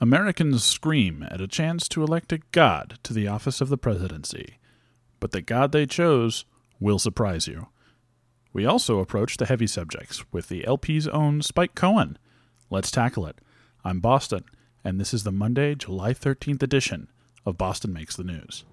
[0.00, 4.58] Americans scream at a chance to elect a god to the office of the presidency,
[5.18, 6.44] but the god they chose
[6.78, 7.66] will surprise you.
[8.52, 12.16] We also approach the heavy subjects with the LP's own Spike Cohen.
[12.70, 13.40] Let's tackle it.
[13.84, 14.44] I'm Boston,
[14.84, 17.08] and this is the Monday, July 13th edition
[17.44, 18.64] of Boston Makes the News.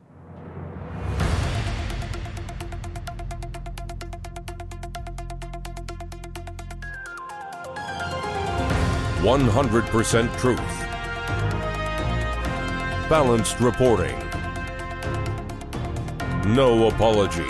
[9.25, 10.84] 100% truth.
[13.09, 14.17] Balanced reporting.
[16.55, 17.45] No apologies.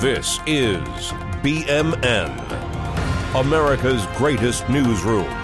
[0.00, 0.80] This is
[1.42, 2.32] BMN,
[3.34, 5.41] America's greatest newsroom.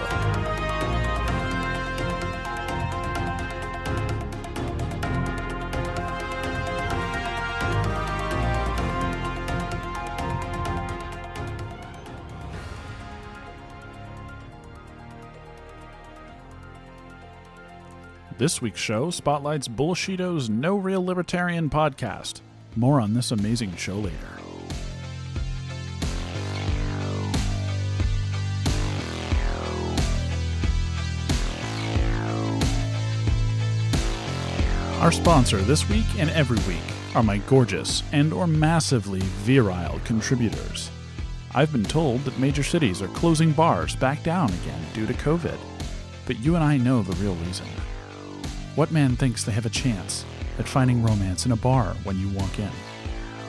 [18.49, 22.41] This week's show spotlights Bullshito's No Real Libertarian podcast.
[22.77, 24.16] More on this amazing show later.
[35.02, 36.80] Our sponsor this week and every week
[37.15, 40.91] are my gorgeous and or massively virile contributors.
[41.54, 45.59] I've been told that major cities are closing bars back down again due to COVID.
[46.24, 47.66] But you and I know the real reason.
[48.79, 50.24] What man thinks they have a chance
[50.57, 52.71] at finding romance in a bar when you walk in?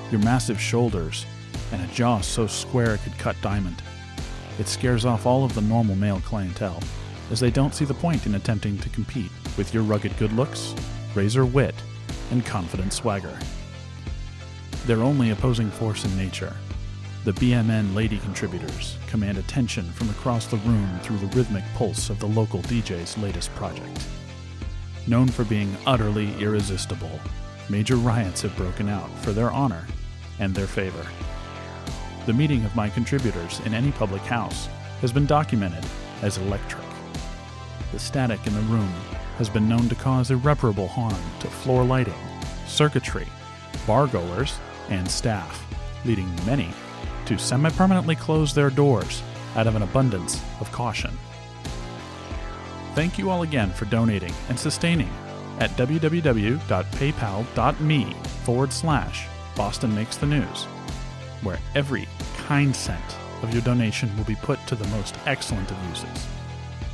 [0.09, 1.27] Your massive shoulders
[1.71, 3.83] and a jaw so square it could cut diamond.
[4.57, 6.81] It scares off all of the normal male clientele,
[7.29, 10.73] as they don't see the point in attempting to compete with your rugged good looks,
[11.13, 11.75] razor wit,
[12.31, 13.37] and confident swagger.
[14.87, 16.55] Their only opposing force in nature,
[17.23, 22.19] the BMN lady contributors command attention from across the room through the rhythmic pulse of
[22.19, 24.07] the local DJ's latest project.
[25.07, 27.19] Known for being utterly irresistible,
[27.69, 29.85] major riots have broken out for their honor
[30.39, 31.05] and their favor.
[32.25, 34.67] The meeting of my contributors in any public house
[35.01, 35.85] has been documented
[36.21, 36.85] as electric.
[37.91, 38.93] The static in the room
[39.37, 42.13] has been known to cause irreparable harm to floor lighting,
[42.67, 43.27] circuitry,
[43.87, 45.65] bar goers, and staff,
[46.05, 46.69] leading many
[47.25, 49.23] to semi permanently close their doors
[49.55, 51.17] out of an abundance of caution.
[52.95, 55.09] Thank you all again for donating and sustaining
[55.59, 58.13] at www.paypal.me
[58.43, 60.65] forward slash Boston Makes the News,
[61.43, 65.89] where every kind cent of your donation will be put to the most excellent of
[65.89, 66.27] uses.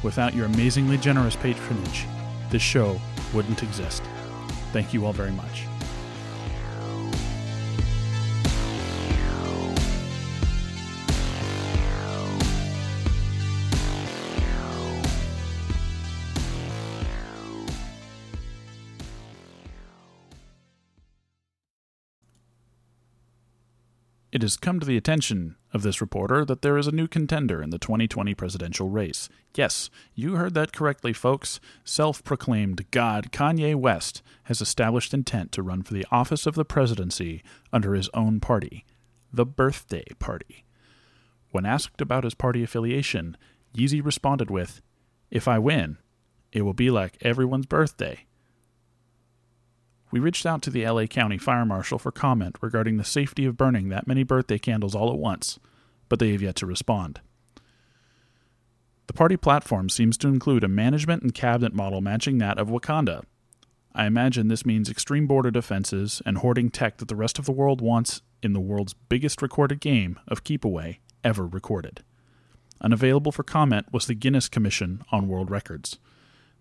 [0.04, 2.06] Without your amazingly generous patronage,
[2.50, 3.00] this show
[3.34, 4.04] wouldn't exist.
[4.72, 5.66] Thank you all very much.
[24.36, 27.64] It has come to the attention of this reporter that there is a new contender
[27.64, 29.30] in the 2020 presidential race.
[29.56, 31.62] Yes, you heard that correctly, folks.
[31.86, 36.66] Self proclaimed God Kanye West has established intent to run for the office of the
[36.66, 38.84] presidency under his own party,
[39.32, 40.66] the Birthday Party.
[41.52, 43.38] When asked about his party affiliation,
[43.74, 44.82] Yeezy responded with,
[45.32, 45.98] If I win,
[46.52, 48.26] it will be like everyone's birthday.
[50.12, 53.58] We reached out to the LA County Fire Marshal for comment regarding the safety of
[53.58, 55.60] burning that many birthday candles all at once,
[56.10, 57.20] but they have yet to respond.
[59.08, 63.24] The party platform seems to include a management and cabinet model matching that of Wakanda.
[63.94, 67.52] I imagine this means extreme border defenses and hoarding tech that the rest of the
[67.52, 72.04] world wants in the world's biggest recorded game of Keep Away ever recorded.
[72.82, 75.98] Unavailable for comment was the Guinness Commission on World Records.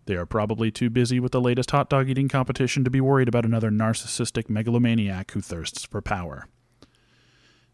[0.06, 3.28] They are probably too busy with the latest hot dog eating competition to be worried
[3.28, 6.46] about another narcissistic megalomaniac who thirsts for power.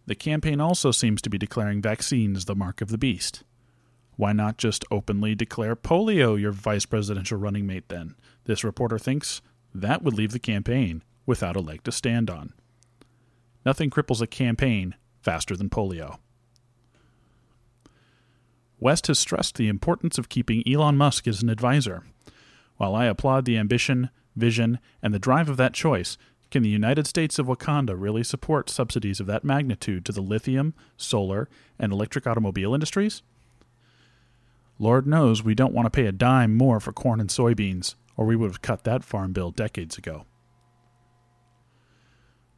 [0.06, 3.42] The campaign also seems to be declaring vaccines the mark of the beast.
[4.16, 8.14] Why not just openly declare polio your vice presidential running mate then?
[8.44, 9.40] This reporter thinks
[9.74, 12.52] that would leave the campaign without a leg to stand on.
[13.64, 16.18] Nothing cripples a campaign faster than polio.
[18.78, 22.04] West has stressed the importance of keeping Elon Musk as an advisor.
[22.80, 26.16] While I applaud the ambition, vision, and the drive of that choice,
[26.50, 30.72] can the United States of Wakanda really support subsidies of that magnitude to the lithium,
[30.96, 31.46] solar,
[31.78, 33.20] and electric automobile industries?
[34.78, 38.24] Lord knows we don't want to pay a dime more for corn and soybeans, or
[38.24, 40.24] we would have cut that farm bill decades ago.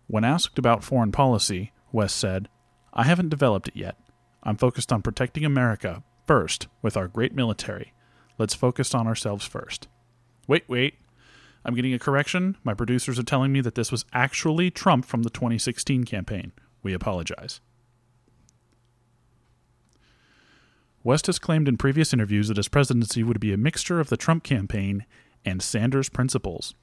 [0.07, 2.49] When asked about foreign policy, West said,
[2.95, 3.97] I haven't developed it yet.
[4.45, 7.93] I'm focused on protecting America First, with our great military.
[8.39, 9.89] Let's focus on ourselves first.
[10.47, 10.94] Wait, wait.
[11.65, 12.56] I'm getting a correction.
[12.65, 16.53] My producers are telling me that this was actually Trump from the 2016 campaign.
[16.83, 17.61] We apologize.
[21.05, 24.17] West has claimed in previous interviews that his presidency would be a mixture of the
[24.17, 25.05] Trump campaign
[25.44, 26.75] and Sanders' principles.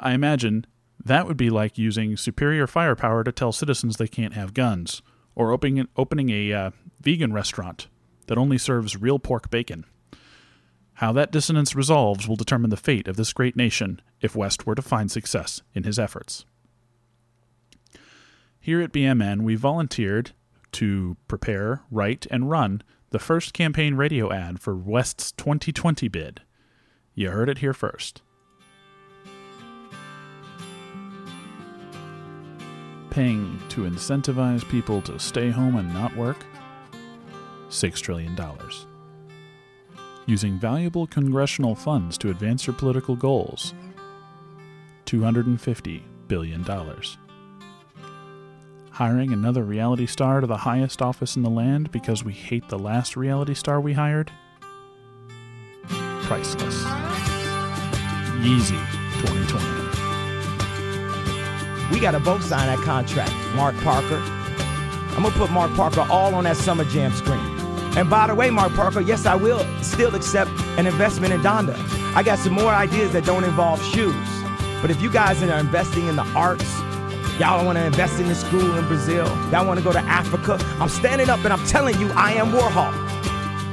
[0.00, 0.66] I imagine
[1.04, 5.02] that would be like using superior firepower to tell citizens they can't have guns,
[5.34, 7.86] or opening, opening a uh, vegan restaurant
[8.26, 9.84] that only serves real pork bacon.
[10.96, 14.74] How that dissonance resolves will determine the fate of this great nation if West were
[14.74, 16.46] to find success in his efforts.
[18.58, 20.32] Here at BMN, we volunteered
[20.72, 26.40] to prepare, write, and run the first campaign radio ad for West's 2020 bid.
[27.14, 28.22] You heard it here first.
[33.10, 36.38] Paying to incentivize people to stay home and not work?
[37.68, 38.34] $6 trillion.
[40.28, 43.74] Using valuable congressional funds to advance your political goals?
[45.06, 46.66] $250 billion.
[48.90, 52.78] Hiring another reality star to the highest office in the land because we hate the
[52.78, 54.32] last reality star we hired?
[55.86, 56.82] Priceless.
[58.42, 58.80] Yeezy
[59.20, 61.94] 2020.
[61.94, 64.20] We got to both sign that contract, Mark Parker.
[65.16, 67.55] I'm to put Mark Parker all on that Summer Jam screen.
[67.96, 71.74] And by the way, Mark Parker, yes, I will still accept an investment in Donda.
[72.14, 74.14] I got some more ideas that don't involve shoes.
[74.82, 76.70] But if you guys are investing in the arts,
[77.40, 80.58] y'all want to invest in the school in Brazil, y'all want to go to Africa,
[80.78, 82.92] I'm standing up and I'm telling you, I am Warhol.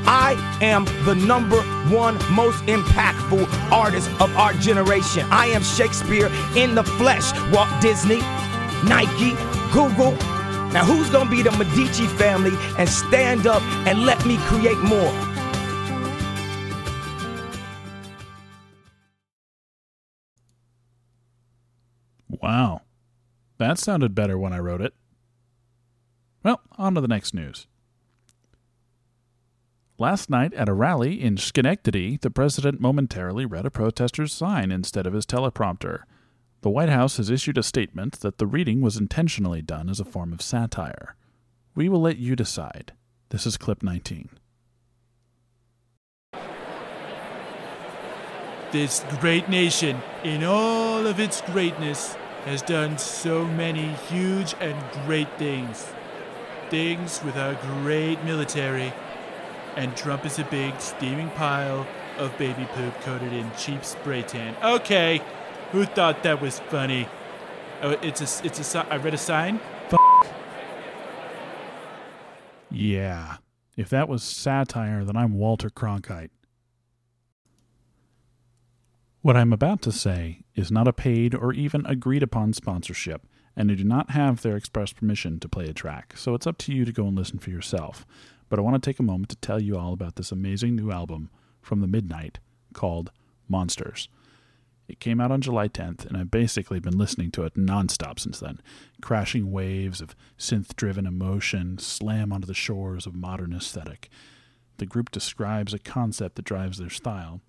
[0.05, 1.61] I am the number
[1.93, 5.25] one most impactful artist of our generation.
[5.31, 7.31] I am Shakespeare in the flesh.
[7.51, 8.19] Walt Disney,
[8.83, 9.31] Nike,
[9.71, 10.17] Google.
[10.73, 15.13] Now, who's to be the Medici family and stand up and let me create more?
[22.27, 22.81] Wow.
[23.59, 24.95] That sounded better when I wrote it.
[26.43, 27.67] Well, on to the next news.
[29.99, 35.05] Last night at a rally in Schenectady, the president momentarily read a protester's sign instead
[35.05, 35.99] of his teleprompter.
[36.63, 40.05] The White House has issued a statement that the reading was intentionally done as a
[40.05, 41.17] form of satire.
[41.75, 42.93] We will let you decide.
[43.31, 44.29] This is clip 19.
[48.71, 52.15] This great nation, in all of its greatness,
[52.45, 55.85] has done so many huge and great things.
[56.69, 58.93] Things with our great military.
[59.75, 61.85] And Trump is a big steaming pile
[62.17, 64.55] of baby poop coated in cheap spray tan.
[64.63, 65.21] Okay,
[65.73, 67.07] who thought that was funny?
[67.81, 69.59] Oh, it's a, it's a, I read a sign.
[72.69, 73.37] Yeah.
[73.75, 76.29] If that was satire, then I'm Walter Cronkite.
[79.23, 83.25] What I'm about to say is not a paid or even agreed upon sponsorship,
[83.55, 86.59] and I do not have their express permission to play a track, so it's up
[86.59, 88.05] to you to go and listen for yourself.
[88.47, 90.91] But I want to take a moment to tell you all about this amazing new
[90.91, 91.31] album
[91.61, 92.37] from the Midnight
[92.73, 93.11] called
[93.47, 94.07] Monsters.
[94.93, 98.39] It came out on July 10th, and I've basically been listening to it nonstop since
[98.39, 98.61] then.
[99.01, 104.07] Crashing waves of synth driven emotion slam onto the shores of modern aesthetic.
[104.77, 107.41] The group describes a concept that drives their style.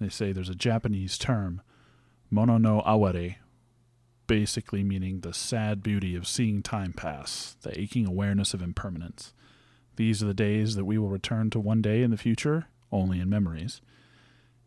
[0.00, 1.60] They say there's a Japanese term,
[2.30, 3.36] mono no aware,
[4.26, 9.34] basically meaning the sad beauty of seeing time pass, the aching awareness of impermanence.
[9.96, 13.20] These are the days that we will return to one day in the future, only
[13.20, 13.82] in memories.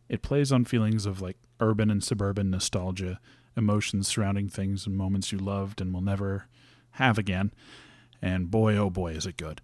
[0.07, 3.19] It plays on feelings of like urban and suburban nostalgia,
[3.55, 6.47] emotions surrounding things and moments you loved and will never
[6.91, 7.51] have again,
[8.21, 9.61] and boy oh boy is it good.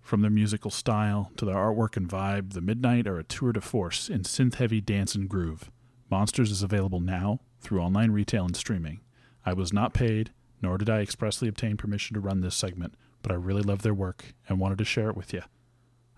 [0.00, 3.60] From their musical style to their artwork and vibe, The Midnight are a tour de
[3.60, 5.70] force in synth heavy dance and groove.
[6.10, 9.00] Monsters is available now through online retail and streaming.
[9.46, 13.32] I was not paid, nor did I expressly obtain permission to run this segment, but
[13.32, 15.42] I really love their work and wanted to share it with you.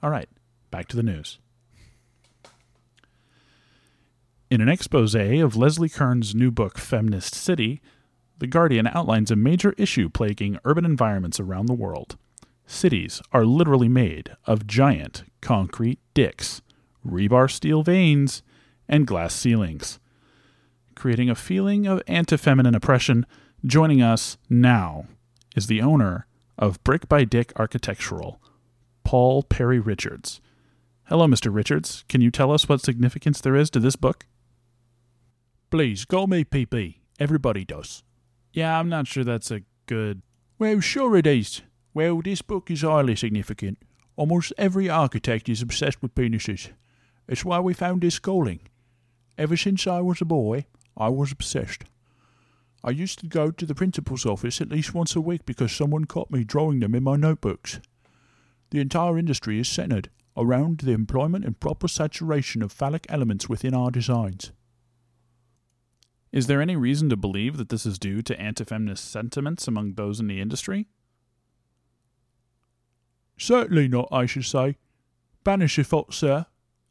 [0.03, 0.29] All right,
[0.71, 1.39] back to the news.
[4.49, 7.81] In an expose of Leslie Kern's new book, Feminist City,
[8.39, 12.17] The Guardian outlines a major issue plaguing urban environments around the world.
[12.65, 16.63] Cities are literally made of giant concrete dicks,
[17.05, 18.45] rebar steel veins,
[18.89, 19.99] and glass ceilings.
[20.95, 23.27] Creating a feeling of anti feminine oppression,
[23.65, 25.07] joining us now
[25.57, 28.41] is the owner of Brick by Dick Architectural,
[29.03, 30.41] Paul Perry Richards.
[31.07, 31.53] Hello, Mr.
[31.53, 32.05] Richards.
[32.09, 34.25] Can you tell us what significance there is to this book?
[35.69, 37.01] Please, call me PP.
[37.19, 38.05] Everybody does.
[38.53, 40.23] Yeah, I'm not sure that's a good.
[40.59, 41.63] Well, sure it is.
[41.93, 43.79] Well, this book is highly significant.
[44.15, 46.71] Almost every architect is obsessed with penises.
[47.29, 48.61] It's why we found this calling.
[49.37, 51.85] Ever since I was a boy, I was obsessed.
[52.85, 56.05] I used to go to the principal's office at least once a week because someone
[56.05, 57.81] caught me drawing them in my notebooks.
[58.71, 63.75] The entire industry is centered around the employment and proper saturation of phallic elements within
[63.75, 64.53] our designs.
[66.37, 70.21] Is there any reason to believe that this is due to anti-feminist sentiments among those
[70.21, 70.87] in the industry?
[73.39, 74.77] Certainly not, I should say.
[75.45, 76.45] Banish your thoughts, sir.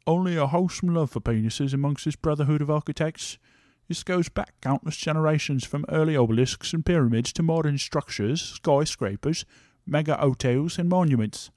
[0.04, 3.38] Only a wholesome love for penises amongst this brotherhood of architects.
[3.86, 9.44] This goes back countless generations from early obelisks and pyramids to modern structures, skyscrapers,
[9.86, 11.52] mega hotels, and monuments.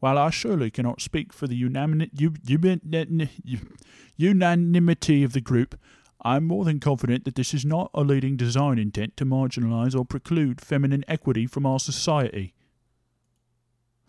[0.00, 2.24] While I surely cannot speak for the unanimity
[5.22, 5.78] of the group,
[6.22, 9.98] I am more than confident that this is not a leading design intent to marginalize
[9.98, 12.54] or preclude feminine equity from our society.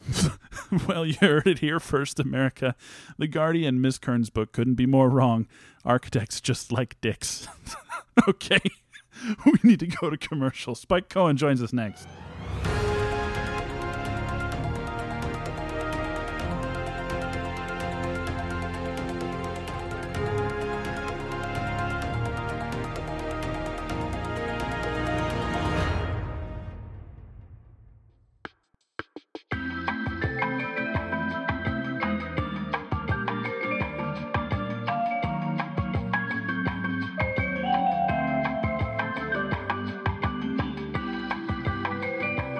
[0.88, 2.76] well, you heard it here first, America.
[3.18, 5.48] The Guardian, Miss Kern's book couldn't be more wrong.
[5.86, 7.48] Architects just like dicks.
[8.28, 8.60] okay,
[9.46, 10.76] we need to go to commercial.
[10.76, 12.08] Spike Cohen joins us next.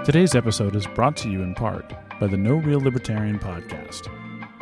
[0.06, 4.10] Today's episode is brought to you in part by the No Real Libertarian podcast.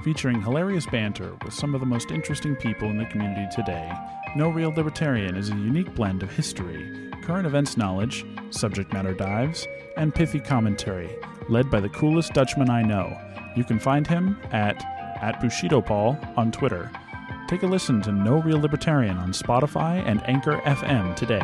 [0.03, 3.91] Featuring hilarious banter with some of the most interesting people in the community today,
[4.35, 9.67] No Real Libertarian is a unique blend of history, current events knowledge, subject matter dives,
[9.97, 11.09] and pithy commentary,
[11.49, 13.19] led by the coolest Dutchman I know.
[13.55, 14.79] You can find him at
[15.23, 16.91] at Bushido Paul on Twitter.
[17.47, 21.41] Take a listen to No Real Libertarian on Spotify and Anchor FM today.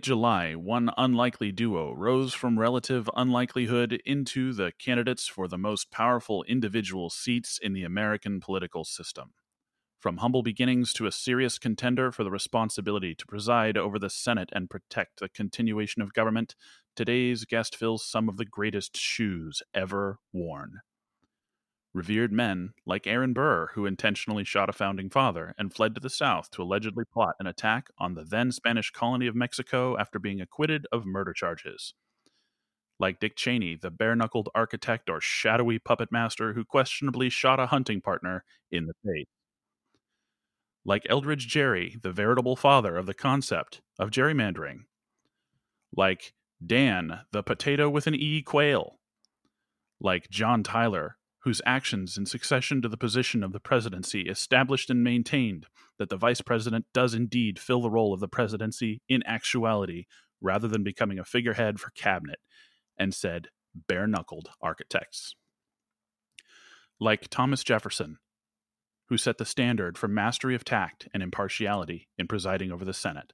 [0.00, 5.90] Late July, one unlikely duo rose from relative unlikelihood into the candidates for the most
[5.90, 9.34] powerful individual seats in the American political system.
[9.98, 14.48] From humble beginnings to a serious contender for the responsibility to preside over the Senate
[14.52, 16.54] and protect the continuation of government,
[16.96, 20.80] today's guest fills some of the greatest shoes ever worn
[21.92, 26.10] revered men like Aaron Burr, who intentionally shot a founding father and fled to the
[26.10, 30.40] South to allegedly plot an attack on the then Spanish colony of Mexico after being
[30.40, 31.94] acquitted of murder charges.
[33.00, 37.66] Like Dick Cheney, the bare knuckled architect or shadowy puppet master who questionably shot a
[37.66, 39.26] hunting partner in the face.
[40.84, 44.84] Like Elbridge Gerry, the veritable father of the concept of gerrymandering.
[45.96, 48.98] Like Dan, the potato with an E Quayle.
[49.98, 55.02] Like John Tyler, whose actions in succession to the position of the presidency established and
[55.02, 55.66] maintained
[55.98, 60.04] that the vice president does indeed fill the role of the presidency in actuality
[60.40, 62.38] rather than becoming a figurehead for cabinet,
[62.98, 63.48] and said
[63.88, 65.34] bare knuckled architects.
[66.98, 68.18] Like Thomas Jefferson,
[69.08, 73.32] who set the standard for mastery of tact and impartiality in presiding over the Senate.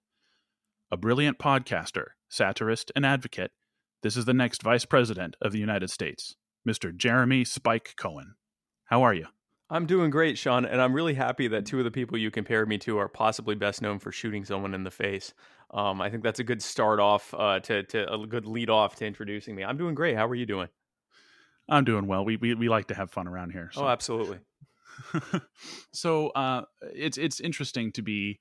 [0.90, 3.50] A brilliant podcaster, satirist, and advocate,
[4.02, 6.36] this is the next Vice President of the United States.
[6.66, 6.94] Mr.
[6.94, 8.34] Jeremy Spike Cohen.
[8.86, 9.26] How are you?
[9.68, 12.68] I'm doing great, Sean, and I'm really happy that two of the people you compared
[12.68, 15.34] me to are possibly best known for shooting someone in the face.
[15.72, 18.94] Um, I think that's a good start off uh, to, to a good lead off
[18.96, 19.64] to introducing me.
[19.64, 20.16] I'm doing great.
[20.16, 20.68] How are you doing?
[21.68, 22.24] I'm doing well.
[22.24, 23.70] We we, we like to have fun around here.
[23.72, 23.82] So.
[23.82, 24.38] Oh, absolutely.
[25.92, 28.38] so uh, it's it's interesting to be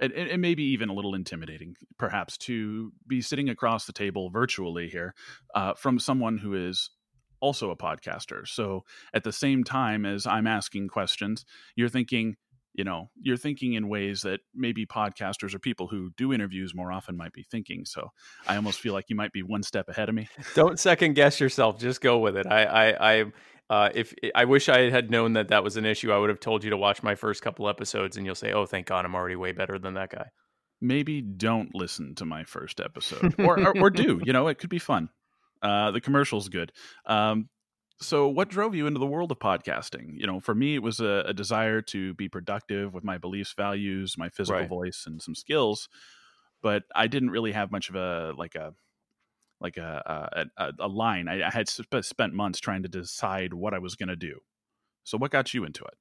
[0.00, 4.88] and, and, maybe even a little intimidating, perhaps, to be sitting across the table virtually
[4.88, 5.12] here
[5.56, 6.90] uh, from someone who is
[7.40, 8.46] also a podcaster.
[8.46, 11.44] So at the same time as I'm asking questions,
[11.76, 12.36] you're thinking,
[12.74, 16.92] you know, you're thinking in ways that maybe podcasters or people who do interviews more
[16.92, 17.84] often might be thinking.
[17.84, 18.08] So
[18.46, 20.28] I almost feel like you might be one step ahead of me.
[20.54, 21.78] Don't second guess yourself.
[21.78, 22.46] Just go with it.
[22.46, 23.24] I, I, I
[23.70, 26.40] uh, if I wish I had known that that was an issue, I would have
[26.40, 29.14] told you to watch my first couple episodes, and you'll say, "Oh, thank God, I'm
[29.14, 30.28] already way better than that guy."
[30.80, 34.20] Maybe don't listen to my first episode, or, or, or do.
[34.24, 35.10] You know, it could be fun.
[35.62, 36.72] Uh, the commercial's good.
[37.06, 37.48] Um,
[38.00, 41.00] so what drove you into the world of podcasting you know for me it was
[41.00, 44.68] a, a desire to be productive with my beliefs values my physical Right.
[44.68, 45.88] voice and some skills
[46.62, 48.72] but i didn't really have much of a like a
[49.60, 53.74] like a a, a, line I, I had sp- spent months trying to decide what
[53.74, 54.38] i was going to do
[55.02, 55.94] so what got you into it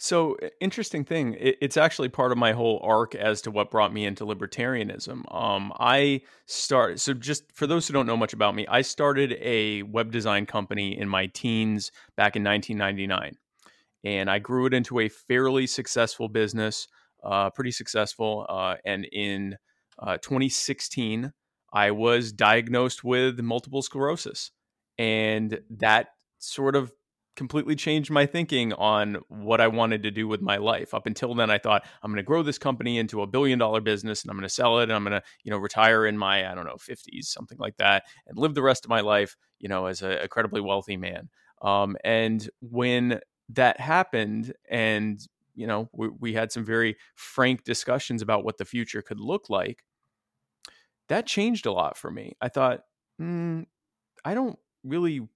[0.00, 1.34] So interesting thing.
[1.34, 5.22] It, it's actually part of my whole arc as to what brought me into libertarianism.
[5.34, 7.00] Um, I started.
[7.00, 10.46] so just for those who don't know much about me, I started a web design
[10.46, 13.36] company in my teens back in 1999,
[14.04, 16.86] and I grew it into a fairly successful business,
[17.24, 18.46] uh, pretty successful.
[18.48, 19.56] Uh, and in
[19.98, 21.32] uh, 2016,
[21.72, 24.52] I was diagnosed with multiple sclerosis,
[24.96, 26.92] and that sort of
[27.38, 30.92] completely changed my thinking on what I wanted to do with my life.
[30.92, 33.80] Up until then, I thought I'm going to grow this company into a billion dollar
[33.80, 36.18] business and I'm going to sell it and I'm going to, you know, retire in
[36.18, 39.36] my, I don't know, 50s, something like that, and live the rest of my life,
[39.60, 41.28] you know, as a incredibly wealthy man.
[41.62, 45.20] Um, and when that happened and,
[45.54, 49.48] you know, we, we had some very frank discussions about what the future could look
[49.48, 49.84] like,
[51.08, 52.36] that changed a lot for me.
[52.40, 52.80] I thought,
[53.20, 53.64] mm,
[54.24, 55.28] I don't really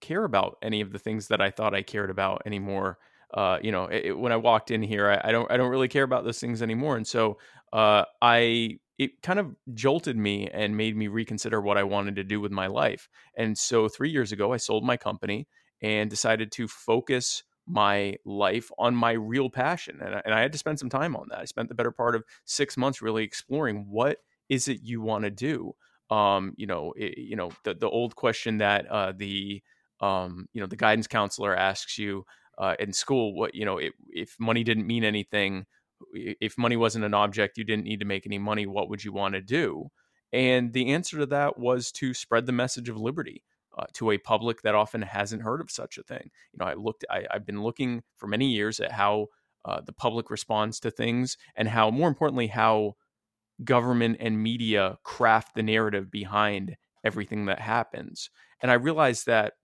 [0.00, 2.98] care about any of the things that I thought I cared about anymore.
[3.32, 5.88] Uh, you know, it, when I walked in here, I, I don't I don't really
[5.88, 7.38] care about those things anymore, and so
[7.72, 12.24] uh, I it kind of jolted me and made me reconsider what I wanted to
[12.24, 13.08] do with my life.
[13.34, 15.48] And so three years ago, I sold my company
[15.80, 20.52] and decided to focus my life on my real passion, and I, and I had
[20.52, 21.38] to spend some time on that.
[21.38, 25.24] I spent the better part of six months really exploring what is it you want
[25.24, 25.74] to do.
[26.10, 29.62] Um, you know, it, you know the the old question that uh, the
[30.00, 32.24] um, you know the guidance counselor asks you
[32.58, 35.66] uh, in school what you know if, if money didn't mean anything
[36.14, 39.12] if money wasn't an object you didn't need to make any money what would you
[39.12, 39.88] want to do?
[40.32, 43.42] And the answer to that was to spread the message of liberty
[43.76, 46.30] uh, to a public that often hasn't heard of such a thing.
[46.52, 49.26] You know i looked I, i've been looking for many years at how
[49.64, 52.94] uh, the public responds to things and how more importantly how
[53.62, 58.30] government and media craft the narrative behind everything that happens.
[58.62, 59.54] And i realized that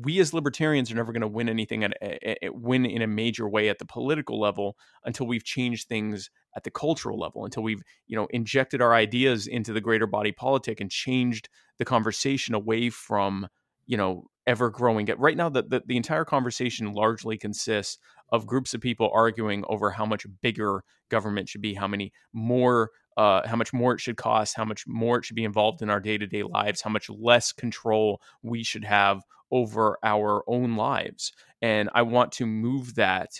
[0.00, 3.06] we as libertarians are never going to win anything at, at, at- win in a
[3.06, 7.62] major way at the political level until we've changed things at the cultural level until
[7.62, 12.54] we've you know injected our ideas into the greater body politic and changed the conversation
[12.54, 13.48] away from
[13.86, 17.98] you know ever growing right now the, the, the entire conversation largely consists
[18.30, 22.90] of groups of people arguing over how much bigger government should be how many more
[23.18, 25.90] uh, how much more it should cost how much more it should be involved in
[25.90, 31.32] our day-to-day lives how much less control we should have over our own lives.
[31.62, 33.30] And I want to move that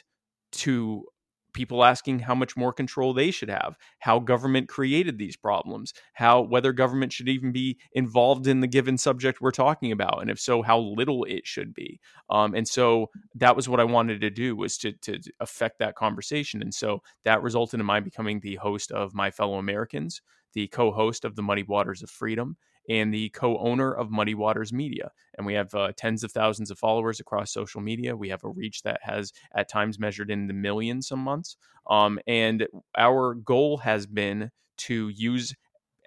[0.52, 1.04] to
[1.52, 6.40] people asking how much more control they should have, how government created these problems, how
[6.40, 10.38] whether government should even be involved in the given subject we're talking about, and if
[10.38, 12.00] so, how little it should be.
[12.30, 15.94] Um, and so that was what I wanted to do was to to affect that
[15.94, 16.62] conversation.
[16.62, 20.20] And so that resulted in my becoming the host of My Fellow Americans,
[20.54, 22.56] the co-host of the Muddy Waters of Freedom,
[22.88, 25.10] and the co-owner of Muddy Waters Media.
[25.36, 28.16] And we have uh, tens of thousands of followers across social media.
[28.16, 31.56] We have a reach that has at times measured in the millions some months.
[31.88, 35.54] Um, and our goal has been to use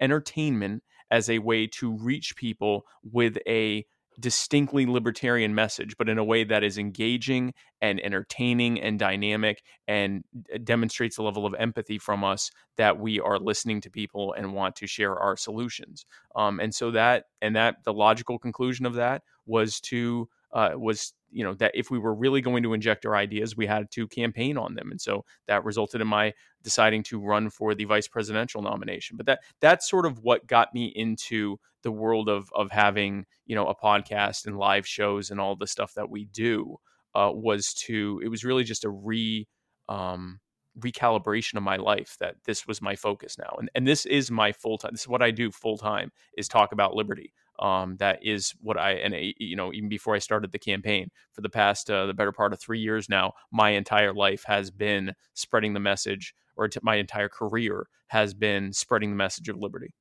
[0.00, 3.84] entertainment as a way to reach people with a
[4.20, 10.24] distinctly libertarian message, but in a way that is engaging and entertaining and dynamic and
[10.64, 14.76] demonstrates a level of empathy from us that we are listening to people and want
[14.76, 16.06] to share our solutions.
[16.36, 21.14] Um, and so that and that the logical conclusion of that was to uh, was
[21.32, 24.06] you know that if we were really going to inject our ideas, we had to
[24.06, 28.08] campaign on them, and so that resulted in my deciding to run for the vice
[28.08, 29.16] presidential nomination.
[29.16, 33.56] But that that's sort of what got me into the world of of having you
[33.56, 36.76] know a podcast and live shows and all the stuff that we do
[37.14, 39.46] uh, was to it was really just a re
[39.88, 40.40] um,
[40.78, 43.56] recalibration of my life that this was my focus now.
[43.58, 46.48] And and this is my full time this is what I do full time is
[46.48, 50.18] talk about liberty um, that is what I and uh, you know even before I
[50.18, 53.70] started the campaign for the past uh, the better part of three years now my
[53.70, 59.10] entire life has been spreading the message or t- my entire career has been spreading
[59.10, 59.94] the message of liberty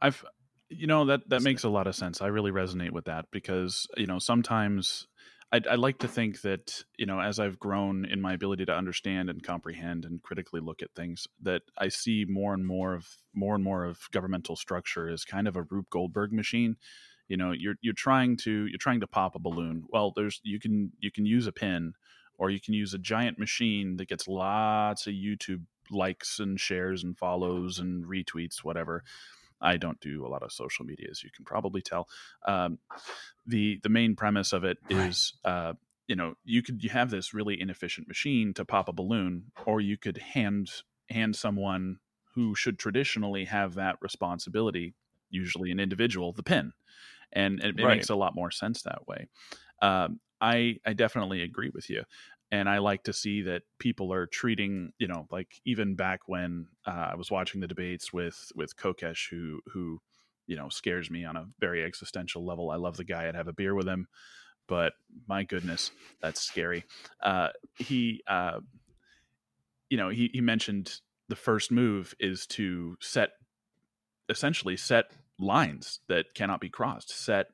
[0.00, 0.24] I've
[0.68, 2.22] you know that that makes a lot of sense.
[2.22, 5.08] I really resonate with that because you know sometimes
[5.52, 8.74] I, I like to think that you know as I've grown in my ability to
[8.74, 13.06] understand and comprehend and critically look at things, that I see more and more of
[13.34, 16.76] more and more of governmental structure as kind of a Rube Goldberg machine.
[17.28, 19.84] You know, you're you're trying to you're trying to pop a balloon.
[19.88, 21.94] Well, there's you can you can use a pin,
[22.38, 27.02] or you can use a giant machine that gets lots of YouTube likes and shares
[27.02, 29.02] and follows and retweets, whatever
[29.60, 32.08] I don't do a lot of social media, as you can probably tell.
[32.46, 32.78] Um,
[33.46, 35.74] the the main premise of it is, uh,
[36.06, 39.80] you know, you could you have this really inefficient machine to pop a balloon, or
[39.80, 40.70] you could hand
[41.08, 41.98] hand someone
[42.34, 44.94] who should traditionally have that responsibility,
[45.30, 46.72] usually an individual, the pin,
[47.32, 47.96] and, it, it right.
[47.96, 49.26] makes a lot more sense that way.
[49.82, 52.04] Um, I I definitely agree with you
[52.52, 56.66] and I like to see that people are treating, you know, like even back when
[56.86, 60.00] uh, I was watching the debates with with Kokesh, who who,
[60.46, 62.70] you know, scares me on a very existential level.
[62.70, 63.28] I love the guy.
[63.28, 64.08] I'd have a beer with him,
[64.66, 64.94] but
[65.28, 66.84] my goodness, that's scary.
[67.22, 68.60] Uh, he, uh,
[69.88, 73.30] you know, he he mentioned the first move is to set,
[74.28, 77.10] essentially set lines that cannot be crossed.
[77.10, 77.46] Set,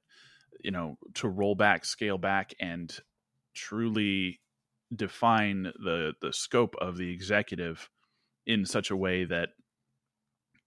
[0.65, 2.99] you know, to roll back, scale back, and
[3.55, 4.41] truly
[4.94, 7.90] define the the scope of the executive
[8.46, 9.51] in such a way that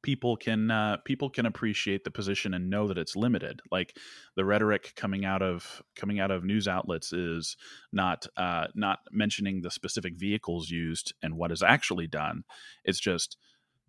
[0.01, 3.61] people can uh, people can appreciate the position and know that it's limited.
[3.71, 3.95] Like
[4.35, 7.57] the rhetoric coming out of coming out of news outlets is
[7.91, 12.43] not uh, not mentioning the specific vehicles used and what is actually done.
[12.83, 13.37] It's just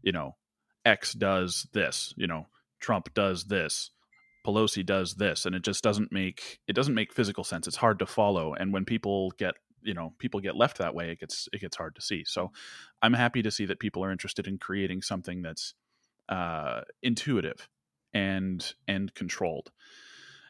[0.03, 0.37] you know
[0.85, 2.15] X does this.
[2.17, 2.47] You know
[2.81, 3.91] Trump does this.
[4.47, 7.67] Pelosi does this, and it just doesn't make it doesn't make physical sense.
[7.67, 11.11] It's hard to follow, and when people get you know people get left that way
[11.11, 12.25] it gets it gets hard to see.
[12.25, 12.53] So
[13.03, 15.75] i'm happy to see that people are interested in creating something that's
[16.29, 17.69] uh, intuitive
[18.15, 19.71] and and controlled.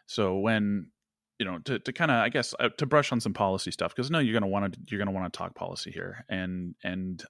[0.06, 0.90] So when
[1.38, 3.94] you know to, to kind of i guess uh, to brush on some policy stuff
[3.94, 6.24] because no you're going to want to you're going to want to talk policy here
[6.28, 7.24] and and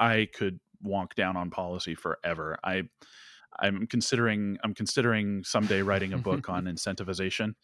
[0.00, 2.58] i could walk down on policy forever.
[2.62, 2.82] I
[3.60, 7.54] i'm considering i'm considering someday writing a book on incentivization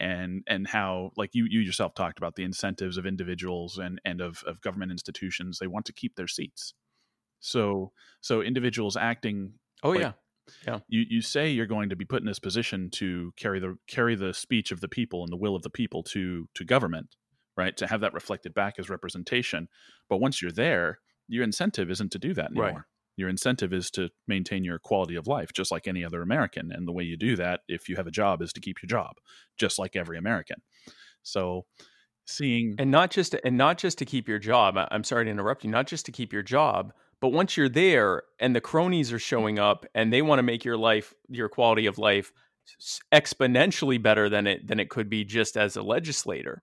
[0.00, 4.20] and and how like you you yourself talked about the incentives of individuals and and
[4.20, 6.74] of, of government institutions they want to keep their seats.
[7.40, 10.12] So so individuals acting oh like, yeah.
[10.66, 10.78] Yeah.
[10.88, 14.14] you you say you're going to be put in this position to carry the carry
[14.14, 17.16] the speech of the people and the will of the people to to government
[17.56, 17.74] right?
[17.78, 19.68] To have that reflected back as representation.
[20.10, 22.66] But once you're there your incentive isn't to do that anymore.
[22.66, 22.76] right
[23.16, 26.86] your incentive is to maintain your quality of life just like any other american and
[26.86, 29.12] the way you do that if you have a job is to keep your job
[29.58, 30.56] just like every american.
[31.22, 31.64] So
[32.26, 35.30] seeing and not just to, and not just to keep your job i'm sorry to
[35.30, 39.12] interrupt you not just to keep your job but once you're there and the cronies
[39.12, 42.32] are showing up and they want to make your life your quality of life
[43.14, 46.62] exponentially better than it than it could be just as a legislator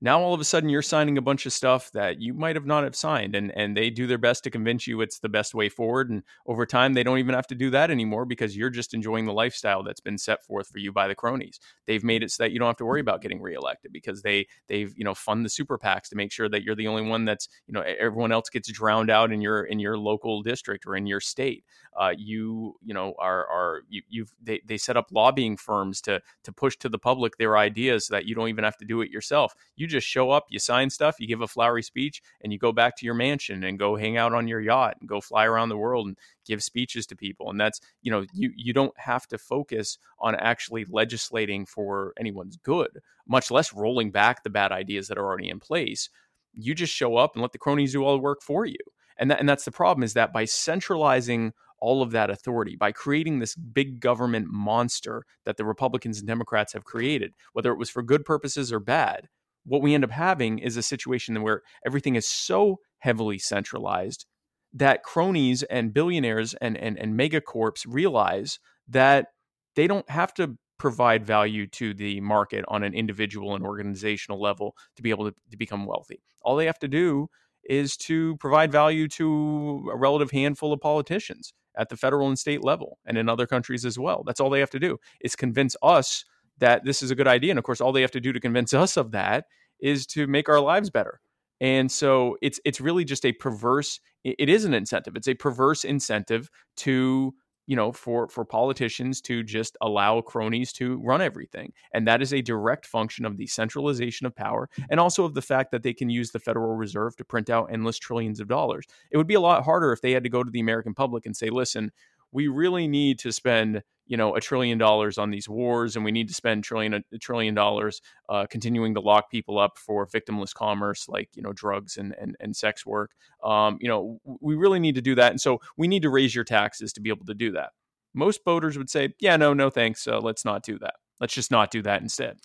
[0.00, 2.66] now all of a sudden you're signing a bunch of stuff that you might have
[2.66, 5.54] not have signed and and they do their best to convince you it's the best
[5.54, 8.70] way forward and over time they don't even have to do that anymore because you're
[8.70, 11.60] just enjoying the lifestyle that's been set forth for you by the cronies.
[11.86, 13.08] They've made it so that you don't have to worry mm-hmm.
[13.08, 16.48] about getting reelected because they they've you know fund the super PACs to make sure
[16.48, 19.64] that you're the only one that's you know everyone else gets drowned out in your
[19.64, 21.64] in your local district or in your state
[21.98, 26.20] uh, you you know are are you, you've they, they set up lobbying firms to
[26.44, 29.00] to push to the public their ideas so that you don't even have to do
[29.00, 32.52] it yourself you just show up, you sign stuff, you give a flowery speech, and
[32.52, 35.20] you go back to your mansion and go hang out on your yacht and go
[35.20, 37.50] fly around the world and give speeches to people.
[37.50, 42.56] And that's, you know, you you don't have to focus on actually legislating for anyone's
[42.58, 46.10] good, much less rolling back the bad ideas that are already in place.
[46.52, 48.76] You just show up and let the cronies do all the work for you.
[49.16, 52.92] And that, and that's the problem is that by centralizing all of that authority by
[52.92, 57.90] creating this big government monster that the Republicans and Democrats have created, whether it was
[57.90, 59.28] for good purposes or bad,
[59.64, 64.26] what we end up having is a situation where everything is so heavily centralized
[64.72, 69.28] that cronies and billionaires and, and, and megacorps realize that
[69.74, 74.74] they don't have to provide value to the market on an individual and organizational level
[74.96, 76.22] to be able to, to become wealthy.
[76.42, 77.28] All they have to do
[77.64, 82.64] is to provide value to a relative handful of politicians at the federal and state
[82.64, 84.22] level and in other countries as well.
[84.26, 86.24] That's all they have to do is convince us
[86.58, 87.50] that this is a good idea.
[87.50, 89.44] And of course, all they have to do to convince us of that
[89.80, 91.20] is to make our lives better.
[91.60, 95.16] And so it's it's really just a perverse it is an incentive.
[95.16, 97.34] It's a perverse incentive to
[97.70, 101.72] you know for for politicians to just allow cronies to run everything.
[101.94, 105.42] And that is a direct function of the centralization of power and also of the
[105.42, 108.86] fact that they can use the federal reserve to print out endless trillions of dollars.
[109.12, 111.26] It would be a lot harder if they had to go to the american public
[111.26, 111.92] and say listen
[112.32, 116.10] we really need to spend you know a trillion dollars on these wars and we
[116.10, 120.52] need to spend trillion a trillion dollars uh, continuing to lock people up for victimless
[120.52, 123.12] commerce like you know drugs and and, and sex work.
[123.42, 126.34] Um, you know we really need to do that and so we need to raise
[126.34, 127.70] your taxes to be able to do that.
[128.12, 130.94] Most voters would say yeah no no thanks uh, let's not do that.
[131.20, 132.38] Let's just not do that instead.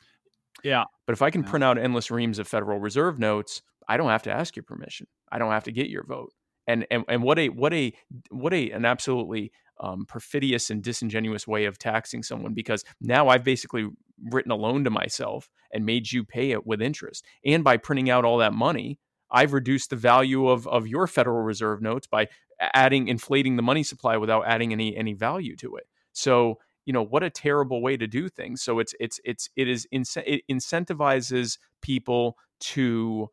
[0.63, 0.83] Yeah.
[1.07, 4.23] But if i can print out endless reams of federal reserve notes i don't have
[4.23, 5.07] to ask your permission.
[5.31, 6.31] I don't have to get your vote
[6.67, 7.93] and and, and what a what a
[8.29, 13.43] what a an absolutely um, perfidious and disingenuous way of taxing someone because now I've
[13.43, 13.89] basically
[14.23, 17.25] written a loan to myself and made you pay it with interest.
[17.43, 18.99] And by printing out all that money,
[19.29, 23.83] I've reduced the value of, of your Federal Reserve notes by adding inflating the money
[23.83, 25.87] supply without adding any any value to it.
[26.13, 28.61] So you know what a terrible way to do things.
[28.61, 33.29] So it's it's it's it is it incentivizes people to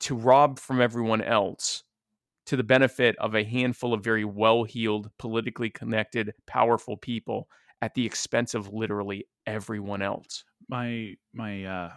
[0.00, 1.82] to rob from everyone else
[2.46, 7.48] to the benefit of a handful of very well-heeled, politically connected, powerful people
[7.82, 10.44] at the expense of literally everyone else.
[10.68, 11.92] My my uh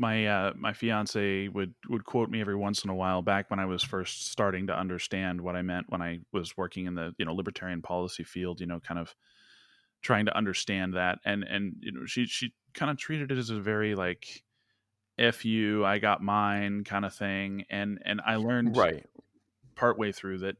[0.00, 3.60] my uh, my fiance would would quote me every once in a while back when
[3.60, 7.14] I was first starting to understand what I meant when I was working in the
[7.18, 8.60] you know libertarian policy field.
[8.60, 9.14] You know, kind of
[10.00, 13.50] trying to understand that, and and you know she she kind of treated it as
[13.50, 14.42] a very like
[15.18, 19.04] "f you, I got mine" kind of thing, and and I learned right
[19.74, 20.56] partway through that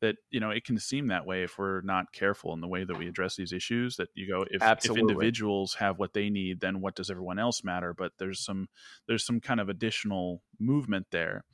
[0.00, 2.84] that you know it can seem that way if we're not careful in the way
[2.84, 6.60] that we address these issues that you go if, if individuals have what they need
[6.60, 7.94] then what does everyone else matter?
[7.96, 8.68] But there's some
[9.06, 11.44] there's some kind of additional movement there.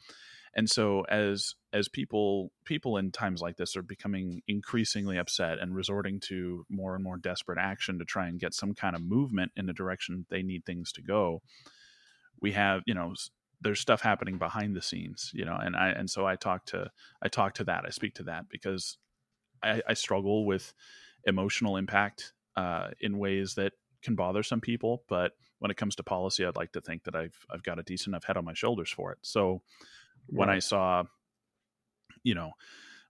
[0.56, 5.74] And so as as people people in times like this are becoming increasingly upset and
[5.74, 9.52] resorting to more and more desperate action to try and get some kind of movement
[9.56, 11.42] in the direction they need things to go
[12.40, 13.12] we have you know
[13.64, 16.90] there's stuff happening behind the scenes, you know, and I and so I talk to
[17.22, 18.98] I talk to that, I speak to that because
[19.62, 20.72] I, I struggle with
[21.24, 23.72] emotional impact uh, in ways that
[24.02, 27.16] can bother some people, but when it comes to policy, I'd like to think that
[27.16, 29.18] I've I've got a decent enough head on my shoulders for it.
[29.22, 29.62] So
[30.26, 31.04] when I saw,
[32.22, 32.52] you know,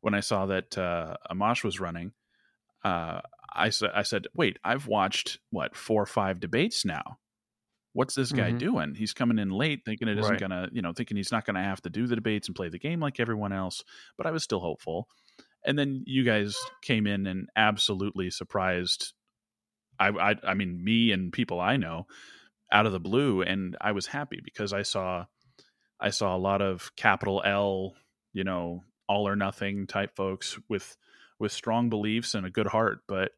[0.01, 2.13] when I saw that uh, Amash was running,
[2.85, 3.21] uh,
[3.53, 7.19] I said I said, wait, I've watched what four or five debates now
[7.95, 8.59] what's this guy mm-hmm.
[8.59, 8.95] doing?
[8.95, 10.41] He's coming in late, thinking it isn't right.
[10.41, 12.79] gonna, you know, thinking he's not gonna have to do the debates and play the
[12.79, 13.83] game like everyone else.
[14.19, 15.09] But I was still hopeful.
[15.65, 19.15] And then you guys came in and absolutely surprised.
[19.99, 22.07] I, I, I mean, me and people I know
[22.71, 25.25] out of the blue, and I was happy because I saw,
[26.01, 27.95] I saw a lot of capital L,
[28.33, 30.97] you know, all or nothing type folks with
[31.39, 33.33] with strong beliefs and a good heart, but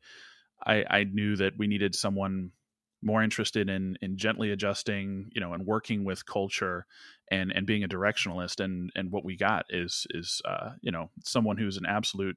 [0.64, 2.52] I, I knew that we needed someone
[3.02, 6.86] more interested in in gently adjusting, you know, and working with culture
[7.30, 8.62] and and being a directionalist.
[8.62, 12.36] And and what we got is is uh, you know someone who's an absolute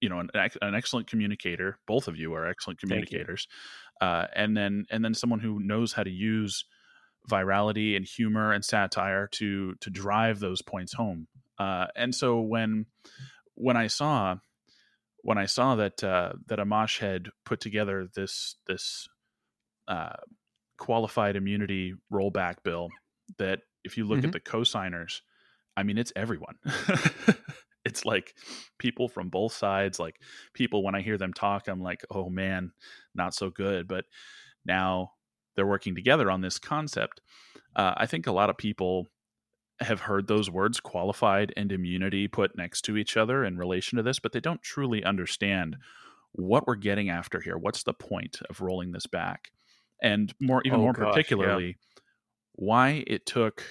[0.00, 0.30] you know an,
[0.62, 1.78] an excellent communicator.
[1.86, 3.46] Both of you are excellent communicators,
[4.00, 6.64] uh, and then and then someone who knows how to use
[7.30, 11.26] virality and humor and satire to to drive those points home.
[11.58, 12.86] Uh, and so when
[13.54, 14.36] when I saw
[15.22, 19.08] when I saw that uh, that Amash had put together this this
[19.88, 20.16] uh,
[20.78, 22.88] qualified immunity rollback bill
[23.38, 24.26] that if you look mm-hmm.
[24.26, 25.22] at the co-signers,
[25.76, 26.56] I mean, it's everyone.
[27.84, 28.34] it's like
[28.78, 29.98] people from both sides.
[29.98, 30.20] Like
[30.54, 32.72] people, when I hear them talk, I'm like, oh man,
[33.14, 33.88] not so good.
[33.88, 34.04] But
[34.64, 35.12] now
[35.56, 37.20] they're working together on this concept.
[37.76, 39.08] Uh, I think a lot of people
[39.80, 44.02] have heard those words qualified and immunity put next to each other in relation to
[44.02, 45.76] this, but they don't truly understand
[46.32, 47.58] what we're getting after here.
[47.58, 49.50] What's the point of rolling this back?
[50.02, 52.02] And more even oh, more gosh, particularly yeah.
[52.54, 53.64] why it took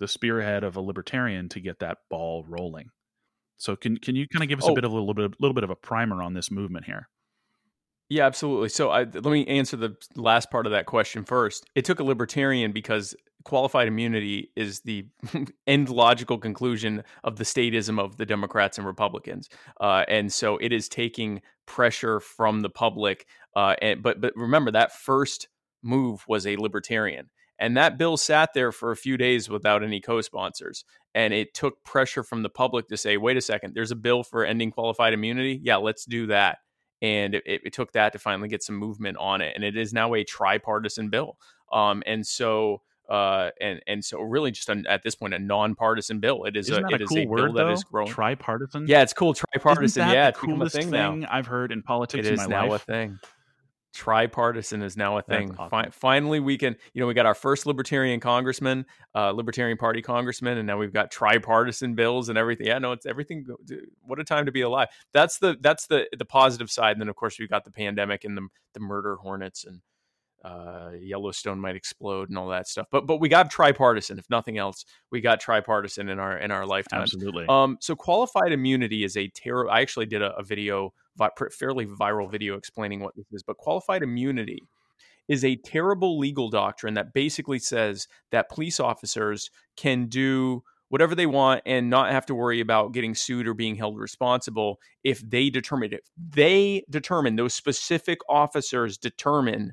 [0.00, 2.90] the spearhead of a libertarian to get that ball rolling.
[3.56, 4.72] So can can you kind of give us oh.
[4.72, 7.08] a bit of a little bit little bit of a primer on this movement here?
[8.10, 8.68] Yeah, absolutely.
[8.68, 11.64] So I, let me answer the last part of that question first.
[11.74, 15.06] It took a libertarian because qualified immunity is the
[15.66, 19.48] end logical conclusion of the statism of the Democrats and Republicans,
[19.80, 23.26] uh, and so it is taking pressure from the public.
[23.56, 25.48] Uh, and, but but remember that first
[25.84, 27.30] move was a libertarian.
[27.58, 30.84] And that bill sat there for a few days without any co sponsors.
[31.14, 34.24] And it took pressure from the public to say, wait a second, there's a bill
[34.24, 35.60] for ending qualified immunity.
[35.62, 36.58] Yeah, let's do that.
[37.00, 39.52] And it, it took that to finally get some movement on it.
[39.54, 41.36] And it is now a tripartisan bill.
[41.72, 46.20] Um, and so, uh, and and so really just an, at this point a nonpartisan
[46.20, 46.44] bill.
[46.44, 47.66] It is Isn't a, it a is cool a word, bill though?
[47.66, 48.08] that is growing.
[48.08, 48.86] Tripartisan.
[48.88, 49.34] Yeah, it's cool.
[49.34, 50.08] Tripartisan.
[50.08, 52.26] yeah, it's the coolest thing, thing I've heard in politics.
[52.26, 52.82] It is in now life.
[52.82, 53.18] a thing
[53.94, 55.52] tripartisan is now a thing.
[55.52, 55.70] Awesome.
[55.70, 60.02] Fi- finally, we can, you know, we got our first libertarian congressman, uh, Libertarian Party
[60.02, 62.66] congressman, and now we've got tripartisan bills and everything.
[62.66, 63.46] Yeah, no, it's everything.
[64.02, 64.88] What a time to be alive.
[65.12, 66.92] That's the that's the the positive side.
[66.92, 69.80] And then of course we've got the pandemic and the the murder hornets and
[70.44, 72.86] uh, Yellowstone might explode and all that stuff.
[72.90, 74.18] But but we got tripartisan.
[74.18, 77.02] If nothing else, we got tripartisan in our in our lifetime.
[77.02, 77.46] Absolutely.
[77.48, 77.78] Um.
[77.80, 79.70] So qualified immunity is a terror.
[79.70, 80.92] I actually did a, a video,
[81.52, 83.42] fairly viral video, explaining what this is.
[83.42, 84.62] But qualified immunity
[85.28, 91.26] is a terrible legal doctrine that basically says that police officers can do whatever they
[91.26, 95.50] want and not have to worry about getting sued or being held responsible if they
[95.50, 96.08] determine it.
[96.16, 99.72] They determine those specific officers determine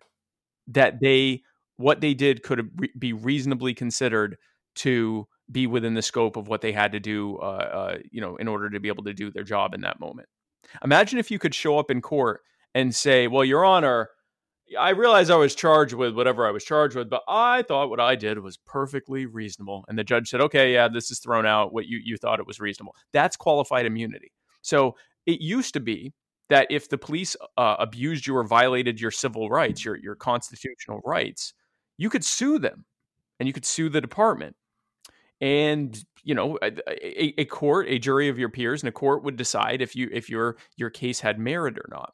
[0.67, 1.41] that they
[1.77, 4.37] what they did could be reasonably considered
[4.75, 8.35] to be within the scope of what they had to do, uh, uh, you know,
[8.37, 10.29] in order to be able to do their job in that moment.
[10.83, 12.41] Imagine if you could show up in court
[12.73, 14.09] and say, "Well, Your Honor,
[14.79, 17.99] I realize I was charged with whatever I was charged with, but I thought what
[17.99, 21.73] I did was perfectly reasonable." And the judge said, "Okay, yeah, this is thrown out.
[21.73, 24.31] What you you thought it was reasonable." That's qualified immunity.
[24.61, 24.95] So
[25.25, 26.13] it used to be
[26.49, 31.01] that if the police uh, abused you or violated your civil rights, your your constitutional
[31.05, 31.53] rights,
[31.97, 32.85] you could sue them,
[33.39, 34.55] and you could sue the department
[35.41, 39.35] and you know a, a, court a jury of your peers and a court would
[39.35, 42.13] decide if you if your your case had merit or not.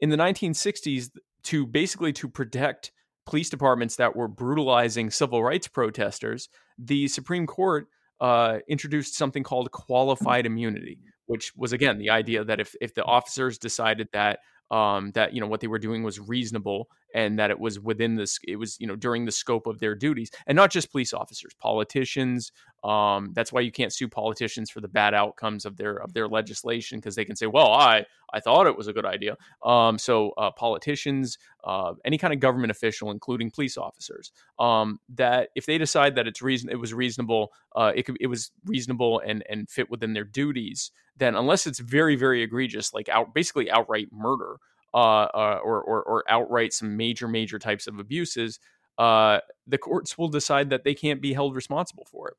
[0.00, 1.10] In the 1960s
[1.44, 2.92] to basically to protect
[3.26, 7.86] police departments that were brutalizing civil rights protesters the supreme court
[8.20, 13.04] uh, introduced something called qualified immunity which was again the idea that if if the
[13.04, 17.50] officers decided that um, that you know what they were doing was reasonable and that
[17.50, 20.56] it was within this it was you know during the scope of their duties and
[20.56, 22.52] not just police officers politicians
[22.84, 26.28] um, that's why you can't sue politicians for the bad outcomes of their of their
[26.28, 29.36] legislation because they can say well i i thought it was a good idea.
[29.62, 35.50] Um, so uh, politicians uh, any kind of government official including police officers um, that
[35.54, 39.20] if they decide that it's reason it was reasonable uh, it could, it was reasonable
[39.20, 43.70] and and fit within their duties then unless it's very very egregious like out basically
[43.70, 44.56] outright murder
[44.94, 48.58] uh, uh, or, or, or outright some major major types of abuses,
[48.98, 52.34] uh, the courts will decide that they can't be held responsible for it.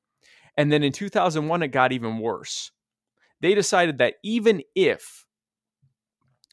[0.56, 2.72] And then in 2001, it got even worse.
[3.42, 5.26] They decided that even if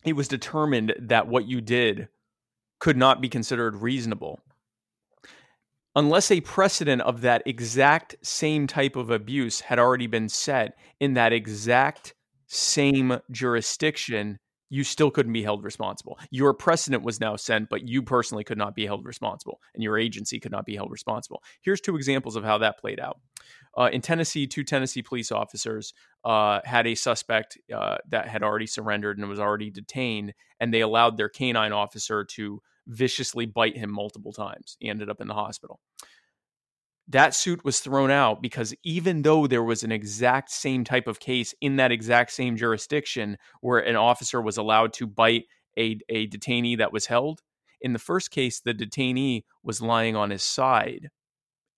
[0.05, 2.09] it was determined that what you did
[2.79, 4.41] could not be considered reasonable,
[5.95, 11.15] unless a precedent of that exact same type of abuse had already been set in
[11.15, 12.15] that exact
[12.47, 14.39] same jurisdiction,
[14.71, 16.19] you still couldn't be held responsible.
[16.31, 19.99] Your precedent was now sent, but you personally could not be held responsible, and your
[19.99, 21.43] agency could not be held responsible.
[21.61, 23.19] Here's two examples of how that played out.
[23.77, 25.93] Uh, in Tennessee, two Tennessee police officers
[26.25, 30.81] uh, had a suspect uh, that had already surrendered and was already detained, and they
[30.81, 34.77] allowed their canine officer to viciously bite him multiple times.
[34.79, 35.81] He ended up in the hospital
[37.09, 41.19] that suit was thrown out because even though there was an exact same type of
[41.19, 45.45] case in that exact same jurisdiction where an officer was allowed to bite
[45.79, 47.41] a, a detainee that was held,
[47.81, 51.09] in the first case the detainee was lying on his side.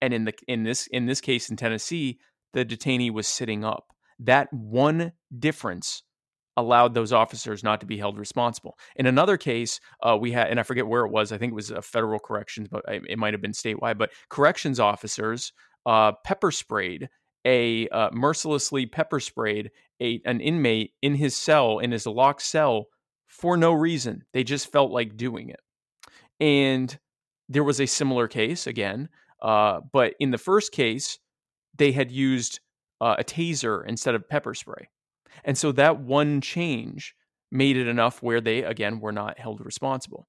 [0.00, 2.18] And in the in this in this case in Tennessee,
[2.52, 3.92] the detainee was sitting up.
[4.18, 6.02] That one difference
[6.56, 8.76] allowed those officers not to be held responsible.
[8.96, 11.32] In another case, uh, we had, and I forget where it was.
[11.32, 13.98] I think it was a federal corrections, but it might have been statewide.
[13.98, 15.52] But corrections officers
[15.86, 17.08] uh, pepper sprayed
[17.44, 22.86] a uh, mercilessly pepper sprayed a an inmate in his cell in his locked cell
[23.26, 24.22] for no reason.
[24.32, 25.60] They just felt like doing it,
[26.40, 26.96] and
[27.48, 29.08] there was a similar case again.
[29.40, 31.18] Uh, but in the first case,
[31.76, 32.60] they had used
[33.00, 34.88] uh, a taser instead of pepper spray.
[35.44, 37.14] And so that one change
[37.50, 40.26] made it enough where they, again, were not held responsible.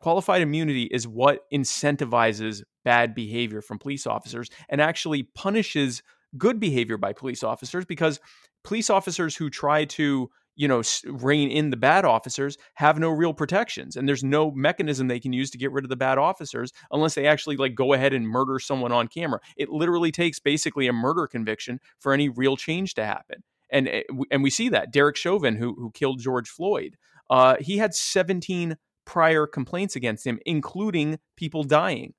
[0.00, 6.02] Qualified immunity is what incentivizes bad behavior from police officers and actually punishes
[6.36, 8.20] good behavior by police officers because
[8.64, 13.32] police officers who try to you know rein in the bad officers have no real
[13.32, 16.72] protections and there's no mechanism they can use to get rid of the bad officers
[16.92, 20.86] unless they actually like go ahead and murder someone on camera it literally takes basically
[20.86, 24.92] a murder conviction for any real change to happen and eh, and we see that
[24.92, 26.96] Derek Chauvin, who who killed George Floyd,
[27.30, 32.14] uh, he had 17 prior complaints against him, including people dying,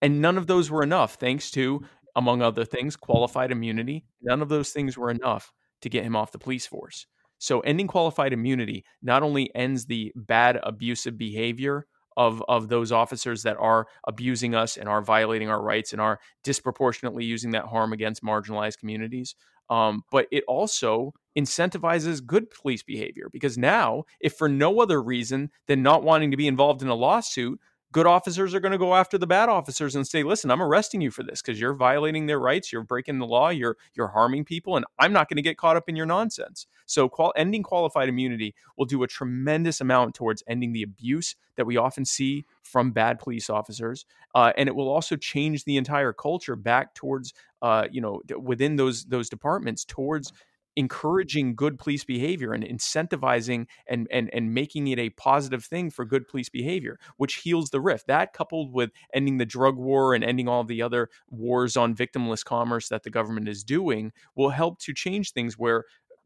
[0.00, 1.14] and none of those were enough.
[1.14, 1.84] Thanks to,
[2.16, 4.04] among other things, qualified immunity.
[4.22, 7.06] None of those things were enough to get him off the police force.
[7.38, 11.86] So, ending qualified immunity not only ends the bad abusive behavior
[12.16, 16.18] of of those officers that are abusing us and are violating our rights and are
[16.42, 19.36] disproportionately using that harm against marginalized communities,
[19.70, 25.50] um, but it also incentivizes good police behavior because now, if for no other reason
[25.66, 27.60] than not wanting to be involved in a lawsuit,
[27.92, 31.00] good officers are going to go after the bad officers and say, "Listen, I'm arresting
[31.00, 34.44] you for this because you're violating their rights, you're breaking the law, you're you're harming
[34.44, 37.62] people, and I'm not going to get caught up in your nonsense." So, qual- ending
[37.62, 42.44] qualified immunity will do a tremendous amount towards ending the abuse that we often see
[42.62, 44.04] from bad police officers,
[44.34, 47.32] uh, and it will also change the entire culture back towards,
[47.62, 50.32] uh, you know, within those those departments towards
[50.78, 56.04] encouraging good police behavior and incentivizing and and and making it a positive thing for
[56.04, 58.06] good police behavior, which heals the rift.
[58.06, 62.44] That coupled with ending the drug war and ending all the other wars on victimless
[62.44, 65.84] commerce that the government is doing will help to change things where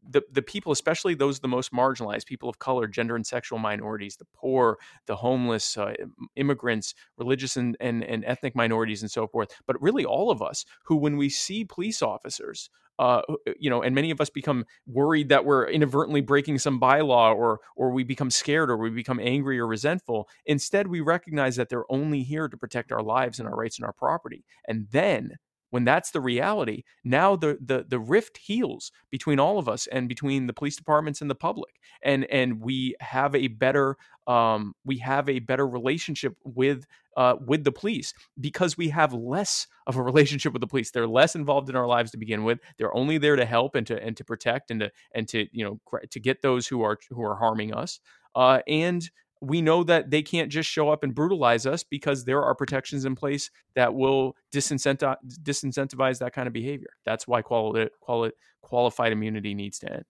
[0.09, 4.17] the, the people, especially those the most marginalized, people of color, gender and sexual minorities,
[4.17, 4.77] the poor,
[5.07, 5.93] the homeless, uh,
[6.35, 10.65] immigrants, religious and, and, and ethnic minorities, and so forth, but really all of us
[10.85, 13.21] who, when we see police officers, uh,
[13.57, 17.59] you know, and many of us become worried that we're inadvertently breaking some bylaw, or
[17.75, 20.29] or we become scared, or we become angry or resentful.
[20.45, 23.85] Instead, we recognize that they're only here to protect our lives and our rights and
[23.85, 25.31] our property, and then
[25.73, 30.07] when that's the reality now the the the rift heals between all of us and
[30.07, 33.97] between the police departments and the public and and we have a better
[34.27, 36.85] um, we have a better relationship with
[37.17, 40.91] uh, with the police because we have less of a relationship with the police.
[40.91, 42.59] They're less involved in our lives to begin with.
[42.77, 45.65] They're only there to help and to and to protect and to and to you
[45.65, 47.99] know to get those who are who are harming us.
[48.35, 49.09] Uh, and
[49.43, 53.05] we know that they can't just show up and brutalize us because there are protections
[53.05, 56.89] in place that will disincentivize, disincentivize that kind of behavior.
[57.05, 58.31] That's why quali- quali-
[58.61, 60.05] qualified immunity needs to end.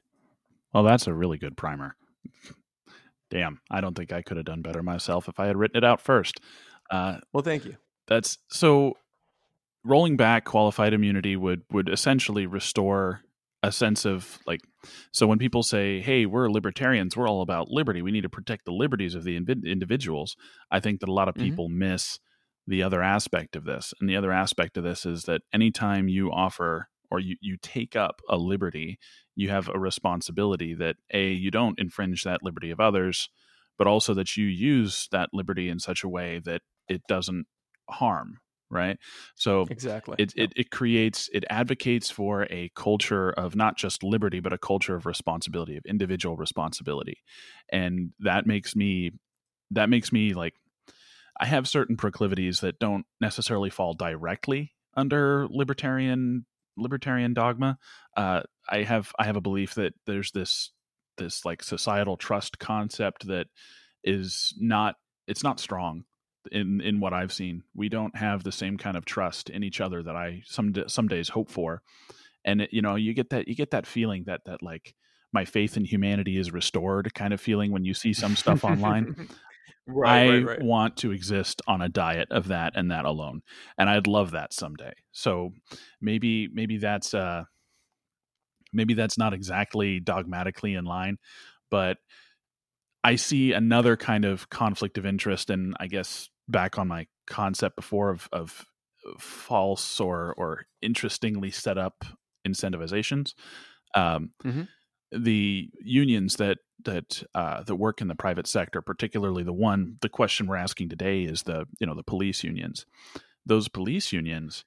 [0.74, 1.96] Well, that's a really good primer.
[3.30, 5.84] Damn, I don't think I could have done better myself if I had written it
[5.84, 6.40] out first.
[6.92, 7.76] Uh, well, thank you.
[8.08, 8.94] That's so.
[9.86, 13.20] Rolling back qualified immunity would would essentially restore
[13.64, 14.62] a sense of like
[15.12, 18.66] so when people say hey we're libertarians we're all about liberty we need to protect
[18.66, 20.36] the liberties of the individuals
[20.72, 21.50] i think that a lot of mm-hmm.
[21.50, 21.80] people mm-hmm.
[21.80, 22.20] miss
[22.68, 26.32] the other aspect of this and the other aspect of this is that anytime you
[26.32, 28.98] offer or you, you take up a liberty
[29.36, 33.30] you have a responsibility that a you don't infringe that liberty of others
[33.78, 37.46] but also that you use that liberty in such a way that it doesn't
[37.90, 38.40] harm
[38.74, 38.98] right?
[39.36, 44.40] So exactly it, it, it creates it advocates for a culture of not just liberty
[44.40, 47.18] but a culture of responsibility of individual responsibility.
[47.72, 49.12] And that makes me
[49.72, 50.54] that makes me like
[51.40, 56.46] i have certain proclivities that don't necessarily fall directly under libertarian
[56.78, 57.78] libertarian dogma.
[58.16, 60.72] Uh, i have i have a belief that there's this
[61.18, 63.48] this like societal trust concept that
[64.04, 64.96] is not
[65.28, 66.04] it's not strong
[66.52, 67.64] in in what I've seen.
[67.76, 71.08] We don't have the same kind of trust in each other that I some some
[71.08, 71.82] days hope for,
[72.46, 74.94] and it, you know you get that you get that feeling that that like
[75.32, 79.30] my faith in humanity is restored kind of feeling when you see some stuff online.
[79.88, 80.62] right, I right, right.
[80.62, 83.42] want to exist on a diet of that and that alone,
[83.78, 84.94] and I'd love that someday.
[85.12, 85.52] So
[86.02, 87.44] maybe maybe that's uh
[88.72, 91.18] maybe that's not exactly dogmatically in line,
[91.70, 91.98] but
[93.04, 97.76] I see another kind of conflict of interest, and I guess back on my concept
[97.76, 98.66] before of, of
[99.20, 102.06] false or or interestingly set up
[102.48, 103.34] incentivizations.
[103.96, 104.64] Um, mm-hmm.
[105.12, 110.10] The unions that that uh, that work in the private sector, particularly the one, the
[110.10, 112.86] question we're asking today is the you know the police unions.
[113.46, 114.64] Those police unions,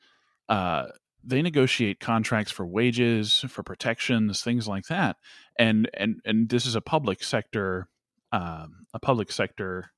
[0.48, 0.86] uh,
[1.24, 5.16] they negotiate contracts for wages, for protections, things like that,
[5.58, 7.88] and and and this is a public sector,
[8.32, 9.90] um, a public sector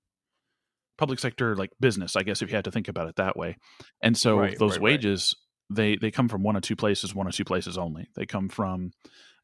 [0.98, 3.56] public sector like business, I guess if you had to think about it that way.
[4.02, 5.34] And so right, those right, wages
[5.70, 5.76] right.
[5.76, 8.08] they they come from one or two places, one or two places only.
[8.14, 8.92] They come from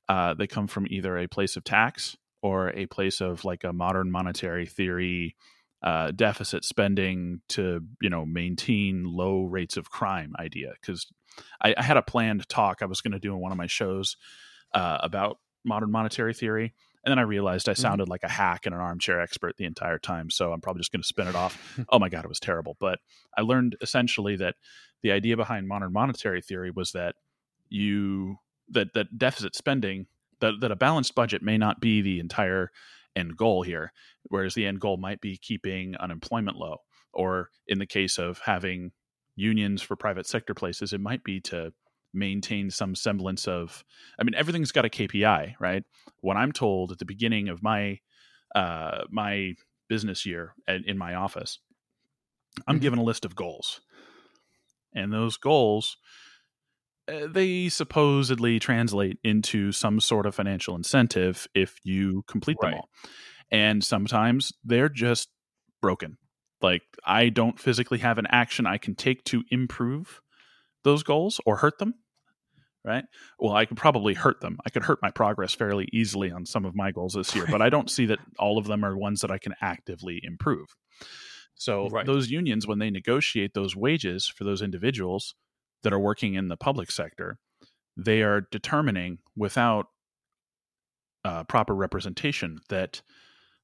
[0.09, 3.73] uh, they come from either a place of tax or a place of like a
[3.73, 5.37] modern monetary theory
[5.83, 11.07] uh, deficit spending to you know maintain low rates of crime idea because
[11.61, 13.67] I, I, had a planned talk I was going to do in one of my
[13.67, 14.17] shows
[14.73, 16.73] uh, about modern monetary theory
[17.05, 17.83] and then I realized I mm-hmm.
[17.83, 18.13] sounded mm-hmm.
[18.13, 20.31] like a hack and an armchair expert the entire time.
[20.31, 21.79] So I'm probably just going to spin it off.
[21.91, 22.77] oh my God, it was terrible.
[22.81, 22.99] But
[23.37, 24.55] I learned essentially that
[25.03, 27.15] the idea behind modern monetary theory was that
[27.69, 28.37] you
[28.71, 30.07] that that deficit spending
[30.41, 32.71] that that a balanced budget may not be the entire
[33.15, 33.93] end goal here,
[34.25, 36.79] whereas the end goal might be keeping unemployment low,
[37.13, 38.93] or in the case of having
[39.37, 41.73] unions for private sector places, it might be to
[42.15, 43.85] maintain some semblance of
[44.19, 45.83] i mean everything's got a kpi right?
[46.21, 47.99] When i'm told at the beginning of my
[48.55, 49.55] uh my
[49.89, 51.59] business year at, in my office
[52.67, 52.83] i'm mm-hmm.
[52.83, 53.81] given a list of goals.
[54.97, 55.97] And those goals
[57.07, 62.71] uh, they supposedly translate into some sort of financial incentive if you complete right.
[62.71, 62.89] them all.
[63.51, 65.29] And sometimes they're just
[65.83, 66.17] broken.
[66.63, 70.21] Like i don't physically have an action i can take to improve
[70.83, 71.95] those goals or hurt them
[72.85, 73.05] right?
[73.39, 74.59] Well, I could probably hurt them.
[74.65, 77.63] I could hurt my progress fairly easily on some of my goals this year, but
[77.63, 80.69] I don't see that all of them are ones that I can actively improve.
[81.55, 82.05] So right.
[82.05, 85.35] those unions, when they negotiate those wages for those individuals
[85.83, 87.39] that are working in the public sector,
[87.97, 89.87] they are determining without
[91.25, 93.03] uh, proper representation that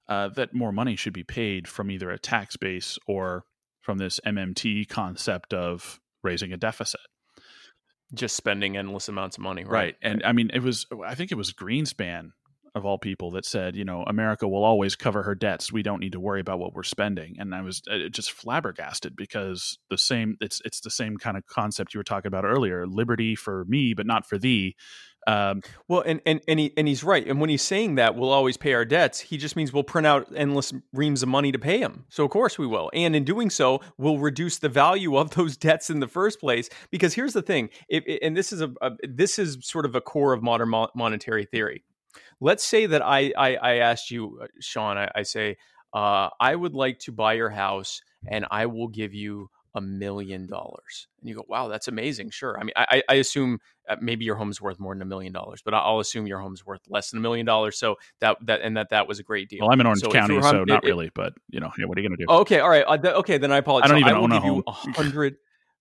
[0.08, 3.44] uh, that more money should be paid from either a tax base or
[3.80, 7.00] from this MMT concept of raising a deficit.
[8.12, 9.72] Just spending endless amounts of money, right?
[9.72, 9.96] Right.
[10.02, 12.30] And I mean, it was, I think it was Greenspan
[12.74, 15.72] of all people that said, you know, America will always cover her debts.
[15.72, 17.36] We don't need to worry about what we're spending.
[17.38, 21.46] And I was uh, just flabbergasted because the same, it's, it's the same kind of
[21.46, 24.76] concept you were talking about earlier liberty for me, but not for thee.
[25.26, 27.26] Um, well, and and and, he, and he's right.
[27.26, 30.06] And when he's saying that we'll always pay our debts, he just means we'll print
[30.06, 32.04] out endless reams of money to pay him.
[32.08, 35.56] So of course we will, and in doing so, we'll reduce the value of those
[35.58, 36.68] debts in the first place.
[36.90, 40.00] Because here's the thing, it, and this is a, a, this is sort of a
[40.00, 41.84] core of modern mo- monetary theory.
[42.40, 44.96] Let's say that I I, I asked you, uh, Sean.
[44.96, 45.56] I, I say
[45.92, 50.46] uh, I would like to buy your house, and I will give you a million
[50.46, 51.06] dollars.
[51.20, 52.30] And you go, wow, that's amazing.
[52.30, 52.58] Sure.
[52.58, 53.58] I mean, I, I assume
[53.88, 56.66] uh, maybe your home's worth more than a million dollars, but I'll assume your home's
[56.66, 57.78] worth less than a million dollars.
[57.78, 59.60] So that, that, and that, that was a great deal.
[59.60, 61.96] Well, I'm in Orange so County, so not it, really, but you know, yeah, what
[61.98, 62.32] are you going to do?
[62.40, 62.60] Okay.
[62.60, 62.84] All right.
[62.84, 63.38] Uh, okay.
[63.38, 63.90] Then I apologize.
[63.90, 64.62] I don't even I own a home.
[64.66, 65.36] a hundred.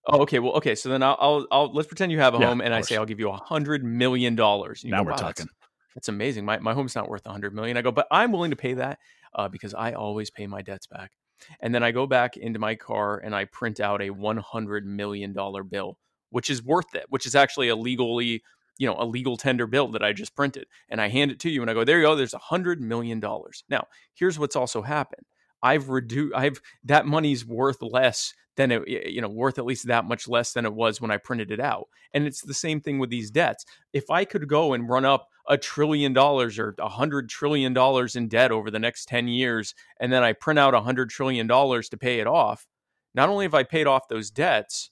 [0.05, 0.39] Oh, okay.
[0.39, 0.75] Well, okay.
[0.75, 2.95] So then I'll, I'll, I'll, let's pretend you have a yeah, home and I say,
[2.95, 4.83] I'll give you a hundred million dollars.
[4.85, 5.45] Now go, we're wow, talking.
[5.45, 6.45] That's, that's, amazing.
[6.45, 7.75] My, my home's not worth a hundred million.
[7.75, 8.99] I go, but I'm willing to pay that
[9.33, 11.11] uh, because I always pay my debts back.
[11.59, 15.33] And then I go back into my car and I print out a $100 million
[15.33, 15.97] bill,
[16.29, 18.43] which is worth it, which is actually a legally,
[18.77, 20.65] you know, a legal tender bill that I just printed.
[20.89, 22.79] And I hand it to you and I go, there you go, there's a $100
[22.79, 23.21] million.
[23.69, 25.25] Now, here's what's also happened.
[25.61, 30.03] I've reduced, I've, that money's worth less than it, you know, worth at least that
[30.03, 31.87] much less than it was when I printed it out.
[32.13, 33.63] And it's the same thing with these debts.
[33.93, 38.17] If I could go and run up a trillion dollars or a hundred trillion dollars
[38.17, 41.47] in debt over the next 10 years, and then I print out a hundred trillion
[41.47, 42.67] dollars to pay it off,
[43.15, 44.89] not only have I paid off those debts,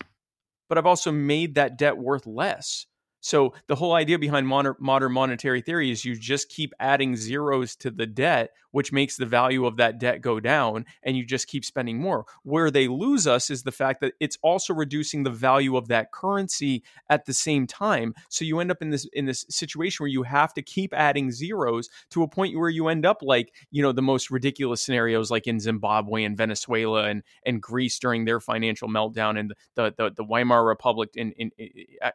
[0.70, 2.86] but I've also made that debt worth less.
[3.20, 7.89] So the whole idea behind modern, monetary theory is you just keep adding zeros to
[7.91, 11.65] the debt, which makes the value of that debt go down, and you just keep
[11.65, 12.26] spending more.
[12.43, 16.11] Where they lose us is the fact that it's also reducing the value of that
[16.11, 18.13] currency at the same time.
[18.30, 21.32] So you end up in this in this situation where you have to keep adding
[21.32, 25.32] zeros to a point where you end up like you know the most ridiculous scenarios
[25.32, 30.11] like in Zimbabwe and Venezuela and and Greece during their financial meltdown and the the,
[30.15, 31.51] the Weimar Republic in in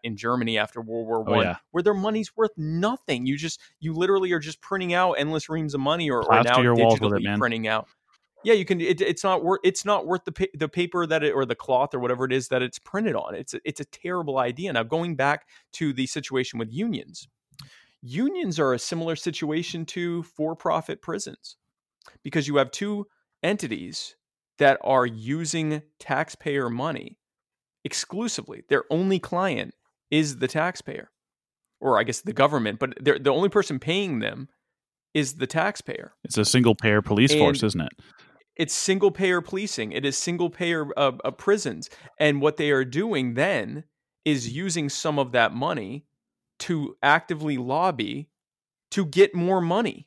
[0.04, 1.56] in Germany after World War oh, One, oh, yeah.
[1.70, 3.26] where their money's worth nothing.
[3.26, 6.60] You just you literally are just printing out endless reams of money, or, or now
[6.60, 7.88] your digitally it, printing out.
[8.44, 8.80] Yeah, you can.
[8.80, 9.60] It, it's not worth.
[9.62, 12.32] It's not worth the pa- the paper that it or the cloth or whatever it
[12.32, 13.34] is that it's printed on.
[13.34, 14.72] It's a, it's a terrible idea.
[14.72, 17.28] Now going back to the situation with unions,
[18.02, 21.56] unions are a similar situation to for-profit prisons
[22.24, 23.06] because you have two
[23.42, 24.16] entities
[24.58, 27.18] that are using taxpayer money
[27.84, 28.62] exclusively.
[28.68, 29.74] Their only client
[30.12, 31.10] is the taxpayer,
[31.80, 34.48] or I guess the government, but they're the only person paying them
[35.14, 36.12] is the taxpayer.
[36.22, 37.92] It's a single payer police and force, isn't it?
[38.54, 39.92] It's single payer policing.
[39.92, 41.88] It is single payer uh, uh, prisons,
[42.20, 43.84] and what they are doing then
[44.24, 46.04] is using some of that money
[46.60, 48.28] to actively lobby
[48.92, 50.06] to get more money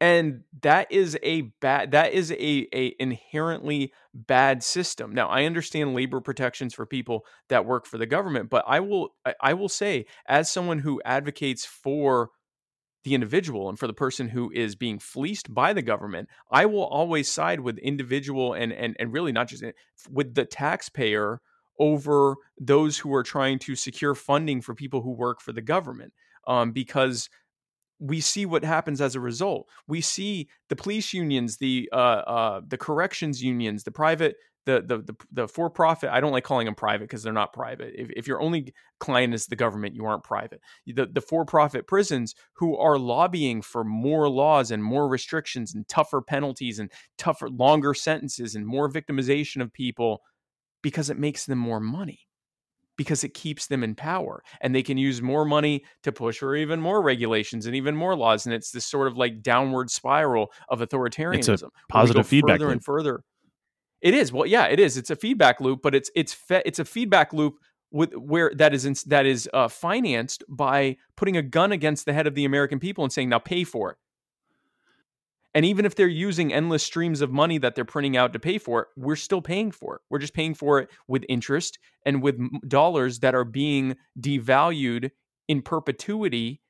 [0.00, 5.14] and that is a bad that is a, a inherently bad system.
[5.14, 9.14] Now i understand labor protections for people that work for the government but i will
[9.40, 12.30] i will say as someone who advocates for
[13.04, 16.84] the individual and for the person who is being fleeced by the government i will
[16.84, 19.62] always side with individual and and, and really not just
[20.10, 21.40] with the taxpayer
[21.78, 26.12] over those who are trying to secure funding for people who work for the government
[26.46, 27.28] um, because
[27.98, 29.68] we see what happens as a result.
[29.86, 34.36] We see the police unions, the uh, uh, the corrections unions, the private,
[34.66, 36.10] the the the, the for profit.
[36.10, 37.94] I don't like calling them private because they're not private.
[37.96, 40.60] If, if your only client is the government, you aren't private.
[40.86, 45.86] The the for profit prisons who are lobbying for more laws and more restrictions and
[45.88, 50.22] tougher penalties and tougher, longer sentences and more victimization of people
[50.82, 52.26] because it makes them more money
[52.96, 56.56] because it keeps them in power and they can use more money to push for
[56.56, 60.52] even more regulations and even more laws and it's this sort of like downward spiral
[60.68, 62.72] of authoritarianism it's a positive feedback further loop.
[62.72, 63.20] and further.
[64.00, 64.32] It is.
[64.32, 64.96] Well yeah it is.
[64.96, 67.54] It's a feedback loop but it's it's fe- it's a feedback loop
[67.90, 72.12] with where that is in, that is uh, financed by putting a gun against the
[72.12, 73.96] head of the American people and saying now pay for it
[75.54, 78.58] and even if they're using endless streams of money that they're printing out to pay
[78.58, 80.02] for it, we're still paying for it.
[80.10, 82.38] We're just paying for it with interest and with
[82.68, 85.10] dollars that are being devalued
[85.46, 86.60] in perpetuity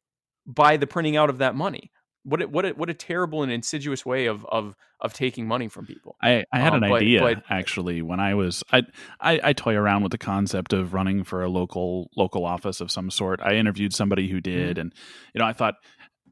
[0.47, 1.91] by the printing out of that money.
[2.26, 5.68] What a, what a, what a terrible and insidious way of of of taking money
[5.68, 6.16] from people.
[6.22, 8.82] I, I had um, an but, idea but, actually when I was I,
[9.20, 12.91] I I toy around with the concept of running for a local local office of
[12.91, 13.41] some sort.
[13.43, 14.80] I interviewed somebody who did, mm-hmm.
[14.80, 14.95] and
[15.35, 15.74] you know I thought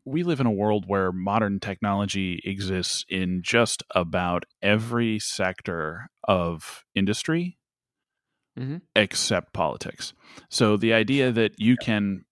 [0.05, 6.85] we live in a world where modern technology exists in just about every sector of
[6.95, 7.59] industry
[8.57, 10.13] hmm except politics.
[10.51, 12.25] So the idea that you can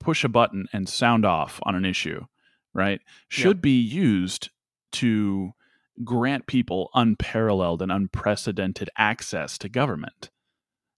[0.00, 2.22] push a button and sound off on an issue,
[2.72, 4.50] right, should be used
[4.92, 5.52] to
[6.02, 10.30] grant people unparalleled and unprecedented access to government.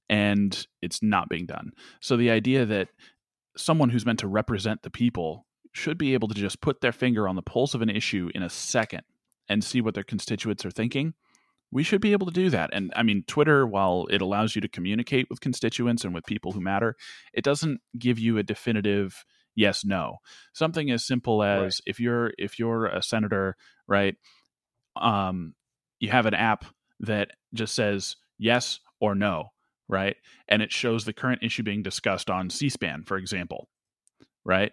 [0.08, 1.72] And it's not being done.
[2.00, 2.88] So the idea that
[3.56, 5.45] someone who's meant to represent the people
[5.76, 8.42] should be able to just put their finger on the pulse of an issue in
[8.42, 9.02] a second
[9.48, 11.14] and see what their constituents are thinking
[11.70, 12.70] we should be able to do that.
[12.72, 16.52] And I mean, Twitter, while it allows you to communicate with constituents and with people
[16.52, 16.96] who matter,
[17.32, 19.24] it doesn't give you a definitive
[19.54, 20.16] yes no.
[20.52, 21.80] Something as simple as Right.
[21.86, 23.56] if you're if you're a senator,
[23.88, 24.14] right?
[24.94, 25.54] Um,
[25.98, 26.64] you have an app
[27.00, 29.48] that just says yes or no,
[29.88, 30.16] right?
[30.48, 33.68] And it shows the current issue being discussed on C-SPAN, for example,
[34.44, 34.72] right?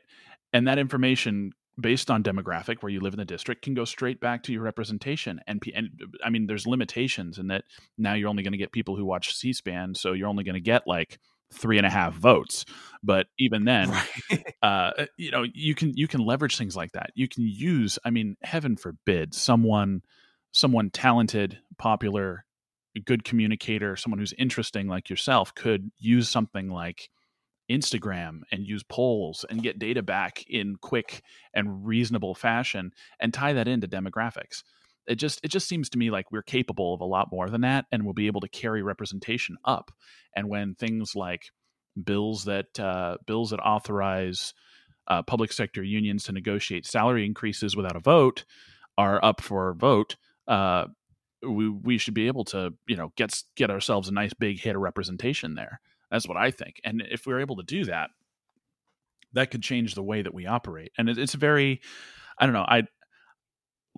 [0.53, 4.19] And that information based on demographic where you live in the district can go straight
[4.19, 5.41] back to your representation.
[5.47, 5.89] And, and
[6.23, 7.63] i mean there's limitations in that
[7.97, 10.61] now you're only going to get people who watch c-span so you're only going to
[10.61, 11.19] get like
[11.51, 12.65] three and a half votes.
[13.03, 14.55] But even then Right.
[14.61, 17.11] uh, you know you can you can leverage things like that.
[17.15, 20.01] You can use i mean heaven forbid someone
[20.51, 22.45] someone talented popular
[22.95, 27.09] a good communicator someone who's interesting like yourself could use something like
[27.69, 33.53] instagram and use polls and get data back in quick and reasonable fashion and tie
[33.53, 34.63] that into demographics
[35.07, 37.61] it just it just seems to me like we're capable of a lot more than
[37.61, 39.91] that and we'll be able to carry representation up
[40.35, 41.51] and when things like
[42.01, 44.53] bills that uh, bills that authorize
[45.07, 48.45] uh, public sector unions to negotiate salary increases without a vote
[48.97, 50.15] are up for vote.
[50.47, 50.85] Uh,
[51.45, 54.75] we we should be able to you know get get ourselves a nice big hit
[54.75, 55.81] of representation there.
[56.13, 56.79] That's what I think.
[56.85, 58.11] And if we're able to do that,
[59.33, 60.91] that could change the way that we operate.
[60.97, 61.81] And it, it's very,
[62.37, 62.65] I don't know.
[62.65, 62.83] I,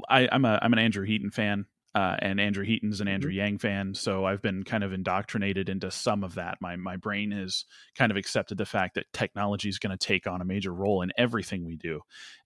[0.10, 1.66] I I'm a I'm an Andrew Heaton fan.
[1.94, 5.90] Uh, and Andrew Heaton's an Andrew Yang fan, so I've been kind of indoctrinated into
[5.90, 6.58] some of that.
[6.60, 7.64] My my brain has
[7.98, 11.04] kind of accepted the fact that technology is going to take on a major role
[11.04, 12.02] in everything we do,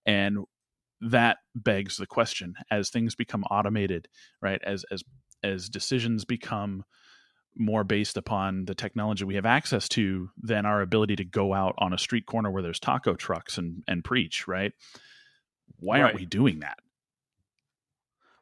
[0.06, 0.38] and
[1.02, 4.08] that begs the question: as things become automated,
[4.40, 4.62] right?
[4.64, 5.04] As as
[5.44, 6.84] as decisions become
[7.60, 11.76] more based upon the technology we have access to than our ability to go out
[11.78, 14.74] on a street corner where there's taco trucks and and preach, right?
[15.78, 16.80] Why aren't we doing that?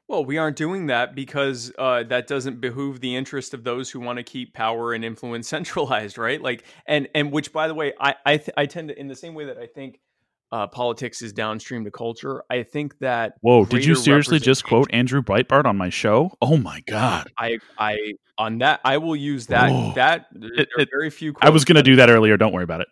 [0.08, 4.00] Well, we aren't doing that because uh, that doesn't behoove the interest of those who
[4.00, 6.42] want to keep power and influence centralized, right?
[6.42, 9.16] Like, and and which, by the way, I I, th- I tend to, in the
[9.16, 10.00] same way that I think
[10.52, 14.90] uh, politics is downstream to culture, I think that Whoa, did you seriously just quote
[14.94, 16.32] Andrew Breitbart on my show?
[16.42, 17.30] Oh my god.
[17.38, 19.92] I I on that I will use that Whoa.
[19.96, 21.34] that there It- very few.
[21.42, 22.38] I was going to do that earlier.
[22.38, 22.88] Don't worry about it.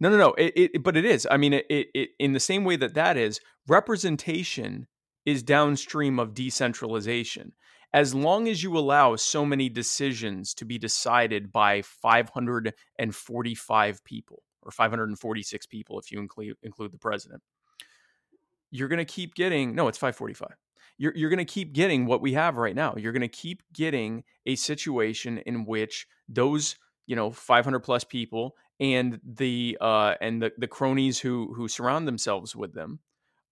[0.00, 0.32] No, no, no.
[0.32, 1.28] It, it, but it is.
[1.30, 3.38] I mean, it, it, it, in the same way that that is,
[3.68, 4.88] representation
[5.24, 7.52] is downstream of decentralization.
[7.94, 14.70] As long as you allow so many decisions to be decided by 545 people or
[14.70, 17.42] 546 people, if you include include the president,
[18.70, 19.74] you're going to keep getting.
[19.74, 20.56] No, it's 545.
[20.98, 22.94] You're, you're going to keep getting what we have right now.
[22.96, 28.56] You're going to keep getting a situation in which those you know 500 plus people
[28.80, 33.00] and the uh, and the, the cronies who who surround themselves with them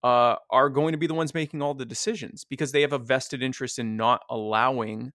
[0.03, 2.99] uh, are going to be the ones making all the decisions because they have a
[2.99, 5.13] vested interest in not allowing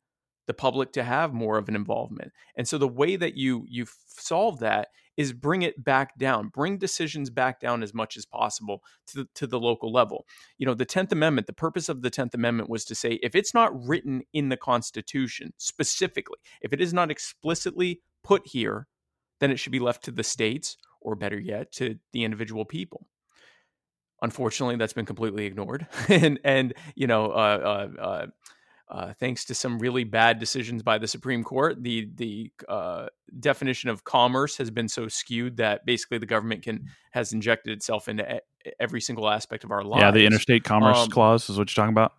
[0.47, 2.31] the public to have more of an involvement.
[2.55, 6.77] And so the way that you you solve that is bring it back down, bring
[6.77, 10.25] decisions back down as much as possible to the, to the local level.
[10.57, 13.35] You know, the 10th Amendment, the purpose of the 10th Amendment was to say if
[13.35, 18.87] it's not written in the Constitution specifically, if it is not explicitly put here,
[19.39, 23.07] then it should be left to the states or better yet to the individual people
[24.21, 28.25] unfortunately that's been completely ignored and and you know uh, uh, uh,
[28.87, 33.07] uh, thanks to some really bad decisions by the Supreme Court, the the uh,
[33.39, 38.07] definition of commerce has been so skewed that basically the government can has injected itself
[38.07, 40.01] into e- every single aspect of our lives.
[40.01, 42.13] Yeah, the interstate commerce Um, clause is what you're talking about.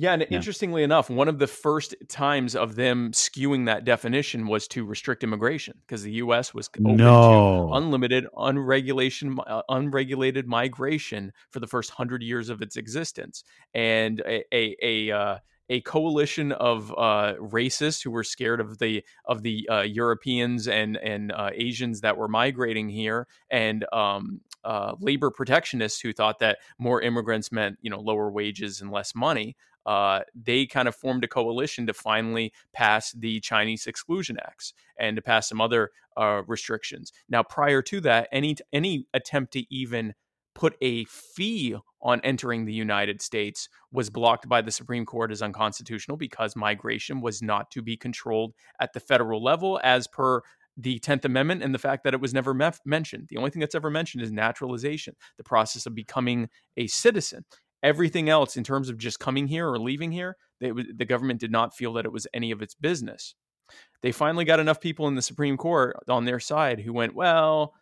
[0.00, 0.28] Yeah, and Yeah.
[0.36, 5.24] interestingly enough, one of the first times of them skewing that definition was to restrict
[5.24, 6.54] immigration because the U.S.
[6.54, 7.72] was open to No.
[7.74, 13.42] unlimited, unregulation, uh, unregulated migration for the first hundred years of its existence,
[13.74, 15.38] and a a a, uh,
[15.68, 20.96] a coalition of uh, racists who were scared of the of the uh, Europeans and
[20.96, 26.58] and uh, Asians that were migrating here, and um, uh, labor protectionists who thought that
[26.78, 29.56] more immigrants meant you know lower wages and less money.
[29.86, 35.16] Uh, they kind of formed a coalition to finally pass the Chinese Exclusion Acts and
[35.16, 37.10] to pass some other uh, restrictions.
[37.30, 40.14] Now, prior to that, any any attempt to even
[40.58, 45.40] put a fee on entering the United States was blocked by the Supreme Court as
[45.40, 50.42] unconstitutional because migration was not to be controlled at the federal level as per
[50.76, 53.28] the 10th Amendment and the fact that it was never mef- mentioned.
[53.28, 57.44] The only thing that's ever mentioned is naturalization, the process of becoming a citizen.
[57.84, 61.52] Everything else, in terms of just coming here or leaving here, they, the government did
[61.52, 63.36] not feel that it was any of its business.
[64.02, 67.74] They finally got enough people in the Supreme Court on their side who went, well,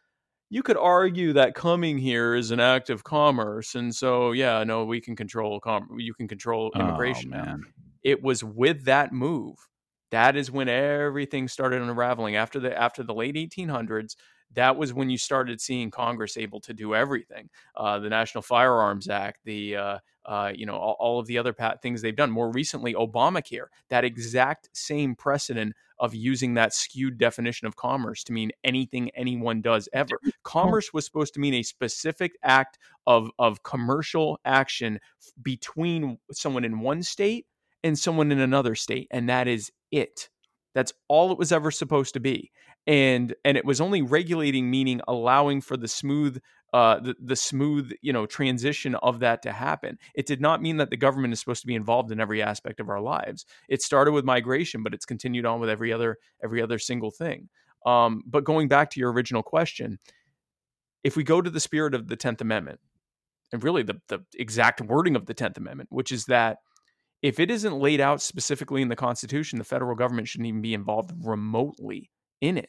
[0.51, 4.85] you could argue that coming here is an act of commerce, and so yeah, no,
[4.85, 7.31] we can control com- you can control Oh, immigration.
[7.31, 7.45] now.
[7.45, 7.63] man.
[8.03, 9.57] It was with that move
[10.13, 14.15] that is when everything started unraveling after the after the late 1800s.
[14.53, 17.51] That was when you started seeing Congress able to do everything.
[17.75, 21.53] Uh, the National Firearms Act, the uh, uh, you know all, all of the other
[21.53, 22.31] pat- things they've done.
[22.31, 28.33] More recently, Obamacare, that exact same precedent of using that skewed definition of commerce to
[28.33, 30.19] mean anything anyone does ever.
[30.43, 36.65] Commerce was supposed to mean a specific act of of commercial action f- between someone
[36.65, 37.47] in one state
[37.83, 40.29] and someone in another state, and that is it.
[40.75, 42.51] That's all it was ever supposed to be.
[42.87, 46.39] And and it was only regulating, meaning allowing for the smooth
[46.77, 49.99] uh, the, the smooth you know transition of that to happen.
[50.15, 52.81] It did not mean that the government is supposed to be involved in every aspect
[52.81, 53.47] of our lives.
[53.71, 57.49] It started with migration, but it's continued on with every other every other single thing.
[57.87, 59.99] Um, but going back to your original question,
[61.03, 62.79] if we go to the spirit of the Tenth Amendment,
[63.55, 66.59] and really the the exact wording of the Tenth Amendment, which is that
[67.23, 70.75] if it isn't laid out specifically in the Constitution, the federal government shouldn't even be
[70.75, 72.11] involved remotely
[72.43, 72.69] in it.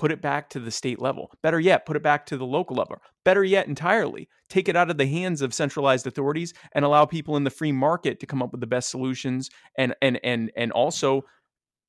[0.00, 1.30] Put it back to the state level.
[1.42, 2.96] Better yet, put it back to the local level.
[3.22, 7.36] Better yet, entirely take it out of the hands of centralized authorities and allow people
[7.36, 10.72] in the free market to come up with the best solutions and and and and
[10.72, 11.26] also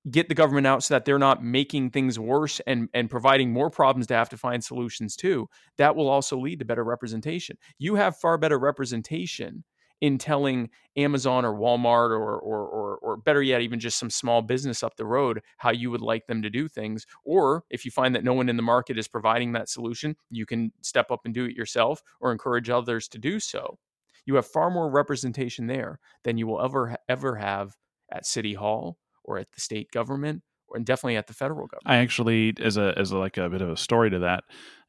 [0.10, 3.70] get the government out so that they're not making things worse and and providing more
[3.70, 5.48] problems to have to find solutions to.
[5.78, 7.58] That will also lead to better representation.
[7.80, 9.64] You have far better representation
[10.02, 14.42] in telling Amazon or Walmart or, or or or better yet, even just some small
[14.42, 17.06] business up the road how you would like them to do things.
[17.24, 20.46] Or if you find that no one in the market is providing that solution, you
[20.46, 23.78] can step up and do it yourself or encourage others to do so.
[24.26, 27.78] You have far more representation there than you will ever ever have
[28.12, 31.86] at City Hall or at the state government or and definitely at the federal government.
[31.86, 34.44] I actually, as a as a, like a bit of a story to that,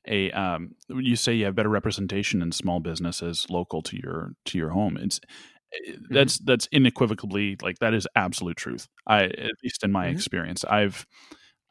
[0.07, 4.59] a um, you say you have better representation in small businesses local to your to
[4.59, 4.96] your home.
[4.96, 5.20] It's
[6.11, 8.88] that's that's unequivocally like that is absolute truth.
[9.07, 10.12] I at least in my Mhm.
[10.16, 11.07] experience, I've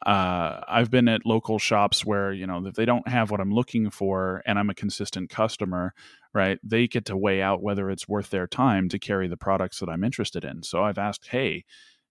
[0.06, 3.52] uh, I've been at local shops where you know if they don't have what I'm
[3.52, 5.94] looking for and I'm a consistent customer,
[6.34, 6.58] right?
[6.64, 9.88] They get to weigh out whether it's worth their time to carry the products that
[9.88, 10.62] I'm interested in.
[10.64, 11.64] So I've asked, hey,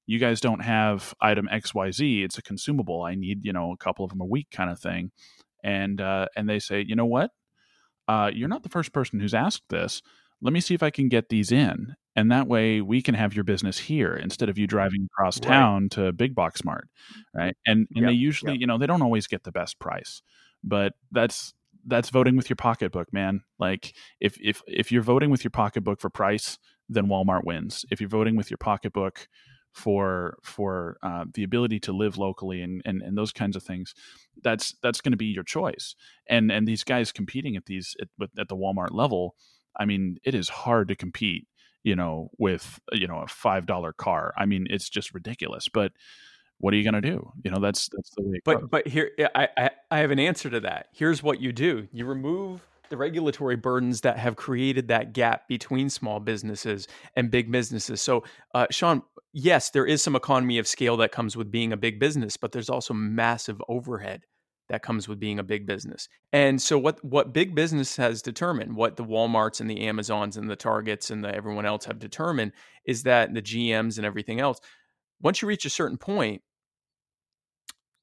[0.08, 3.04] you guys don't have item XYZ, it's a consumable.
[3.04, 5.12] I need, you know, a couple of them a week kind of thing.
[5.64, 7.32] And uh, and they say, you know what?
[8.08, 10.02] Uh, you're not the first person who's asked this.
[10.42, 11.96] Let me see if I can get these in.
[12.16, 15.48] And that way we can have your business here instead of you driving across Right.
[15.48, 16.90] town to Big Box Mart.
[17.34, 17.56] Right.
[17.66, 18.62] And and they usually, yep.
[18.62, 20.22] you know, they don't always get the best price.
[20.64, 21.54] But that's
[21.86, 23.42] that's voting with your pocketbook, man.
[23.60, 26.58] Like if if if you're voting with your pocketbook for price,
[26.90, 27.86] then Walmart wins.
[27.92, 29.28] If you're voting with your pocketbook
[29.72, 33.94] for for uh, the ability to live locally and, and and those kinds of things,
[34.44, 35.96] that's that's going to be your choice.
[36.28, 39.36] And and these guys competing at these at, at the Walmart level,
[39.80, 41.48] I mean, it is hard to compete.
[41.84, 44.34] You know, with you know a five dollar car.
[44.38, 45.68] I mean, it's just ridiculous.
[45.68, 45.94] But
[46.60, 47.32] what are you going to do?
[47.44, 48.36] You know, that's that's the way.
[48.36, 48.62] It goes.
[48.62, 50.90] But but here I, I I have an answer to that.
[50.94, 52.62] Here's what you do: you remove
[52.92, 58.02] the regulatory burdens that have created that gap between small businesses and big businesses.
[58.02, 58.24] So,
[58.54, 59.02] uh, Sean,
[59.34, 62.52] yes, there is some economy of scale that comes with being a big business, but
[62.52, 64.26] there's also massive overhead
[64.72, 66.08] that comes with being a big business.
[66.32, 70.50] And so, what what big business has determined, what the WalMarts and the Amazons and
[70.50, 72.54] the Targets and the everyone else have determined,
[72.86, 74.60] is that the GMs and everything else,
[75.22, 76.42] once you reach a certain point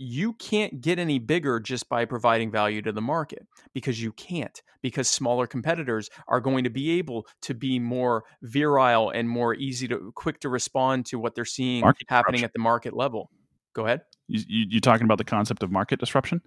[0.01, 3.45] you can't get any bigger just by providing value to the market
[3.75, 9.11] because you can't because smaller competitors are going to be able to be more virile
[9.11, 12.61] and more easy to quick to respond to what they're seeing Market happening at the
[12.61, 13.29] market level
[13.75, 16.43] go ahead you, you, you talking about the concept of market disruption?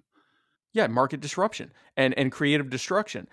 [0.72, 3.28] Yeah market disruption and and creative destruction.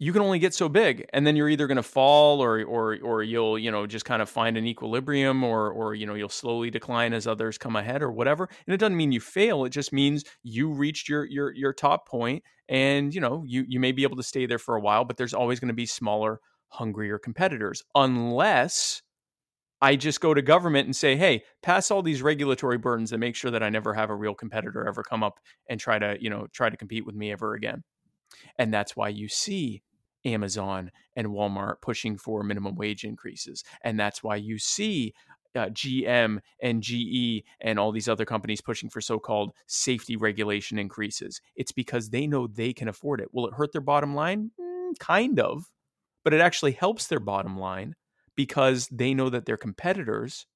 [0.00, 2.98] You can only get so big and then you're either going to fall or or
[3.02, 6.28] or you'll you know just kind of find an equilibrium or or you know you'll
[6.28, 8.48] slowly decline as others come ahead or whatever.
[8.66, 12.08] And it doesn't mean you fail it just means you reached your your your top
[12.08, 15.04] point and you know you you may be able to stay there for a while
[15.04, 19.02] but there's always going to be smaller hungrier competitors unless
[19.80, 23.36] I just go to government and say, "Hey, pass all these regulatory burdens and make
[23.36, 26.30] sure that I never have a real competitor ever come up and try to, you
[26.30, 27.84] know, try to compete with me ever again."
[28.58, 29.82] And that's why you see
[30.24, 33.62] Amazon and Walmart pushing for minimum wage increases.
[33.82, 35.14] And that's why you see
[35.54, 40.78] uh, GM and GE and all these other companies pushing for so called safety regulation
[40.78, 41.40] increases.
[41.56, 43.28] It's because they know they can afford it.
[43.32, 44.50] Will it hurt their bottom line?
[44.60, 45.70] Mm, kind of,
[46.24, 47.94] but it actually helps their bottom line
[48.36, 50.46] because they know that their competitors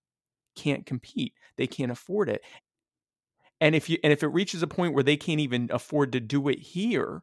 [0.57, 1.35] can't compete.
[1.57, 2.43] They can't afford it.
[3.61, 6.21] And if you and if it reaches a point where they can't even afford to
[6.21, 7.23] do it here,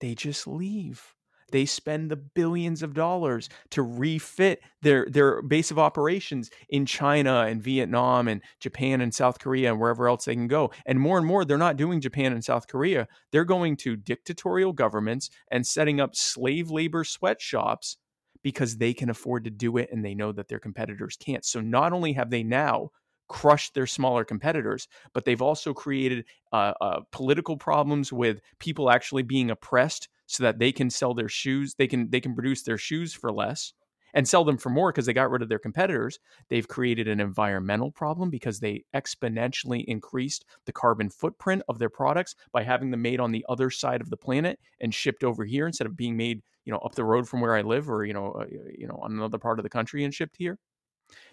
[0.00, 1.14] they just leave.
[1.50, 7.40] They spend the billions of dollars to refit their their base of operations in China
[7.40, 10.70] and Vietnam and Japan and South Korea and wherever else they can go.
[10.86, 13.06] And more and more, they're not doing Japan and South Korea.
[13.32, 17.98] They're going to dictatorial governments and setting up slave labor sweatshops
[18.42, 21.44] because they can afford to do it and they know that their competitors can't.
[21.44, 22.90] So not only have they now
[23.28, 29.22] crushed their smaller competitors, but they've also created uh, uh, political problems with people actually
[29.22, 32.78] being oppressed so that they can sell their shoes, they can they can produce their
[32.78, 33.72] shoes for less
[34.14, 36.18] and sell them for more because they got rid of their competitors.
[36.48, 42.34] They've created an environmental problem because they exponentially increased the carbon footprint of their products
[42.52, 45.66] by having them made on the other side of the planet and shipped over here
[45.66, 48.12] instead of being made you know up the road from where I live or you
[48.12, 48.46] know uh,
[48.76, 50.58] you know on another part of the country and shipped here.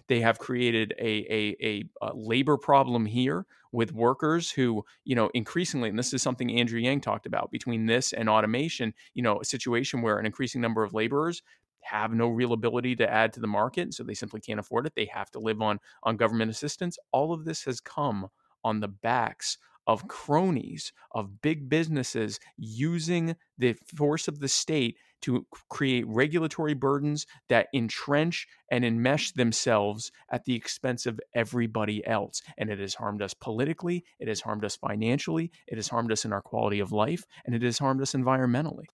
[0.08, 5.30] They have created a, a, a, a, labor problem here with workers who, you know,
[5.34, 9.40] increasingly, and this is something Andrew Yang talked about between this and automation, you know,
[9.40, 11.44] a situation where an increasing number of laborers
[11.82, 14.94] have no real ability to add to the market, so they simply can't afford it.
[14.96, 16.98] They have to live on on government assistance.
[17.12, 18.28] All of this has come
[18.64, 19.58] on the backs
[19.88, 27.26] of cronies, of big businesses using the force of the state to create regulatory burdens
[27.50, 32.42] that entrench and enmesh themselves at the expense of everybody else.
[32.58, 36.26] And it has harmed us politically, it has harmed us financially, it has harmed us
[36.26, 38.86] in our quality of life, and it has harmed us environmentally.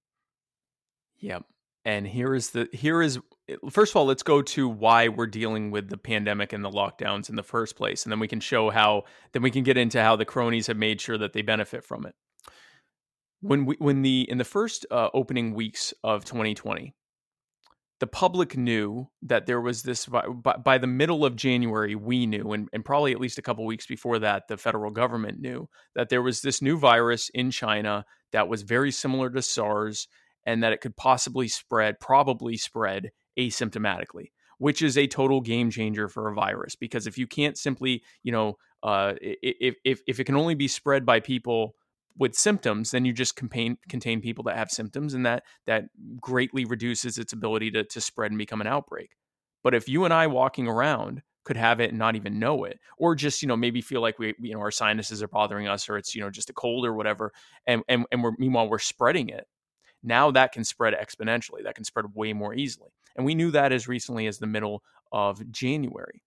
[1.20, 1.44] Yep.
[1.86, 5.28] And here is the here is eh, first of all, let's go to why we're
[5.28, 8.40] dealing with the pandemic and the lockdowns in the first place, and then we can
[8.40, 9.04] show how.
[9.34, 12.08] Then we can get into how the cronies have made sure that they benefit from
[12.08, 12.16] it.
[13.48, 16.94] When we when the in the first uh, opening weeks of 2020,
[18.00, 21.96] the public knew that there was this by, by the middle of January.
[21.96, 25.40] We knew, and, and probably at least a couple weeks before that, the federal government
[25.40, 30.08] knew that there was this new virus in China that was very similar to SARS
[30.46, 36.10] and that it could possibly spread, probably spread asymptomatically, which is a total game changer
[36.10, 36.76] for a virus.
[36.76, 40.68] Because if you can't simply, you know, uh, if, if, if it can only be
[40.68, 41.76] spread by people
[42.18, 45.86] with symptoms, then you just contain, contain people that have symptoms, and that that
[46.20, 49.12] greatly reduces its ability to, to spread and become an outbreak.
[49.64, 52.80] But if you and I walking around could have it and not even know it,
[52.98, 55.90] or just you know maybe feel like we you know our sinuses are bothering us,
[55.90, 57.32] or it's you know just a cold or whatever,
[57.68, 59.46] and and and we're meanwhile we're spreading it,
[60.04, 61.64] now that can spread exponentially.
[61.64, 62.92] That can spread way more easily.
[63.16, 66.22] And we knew that as recently as the middle of January.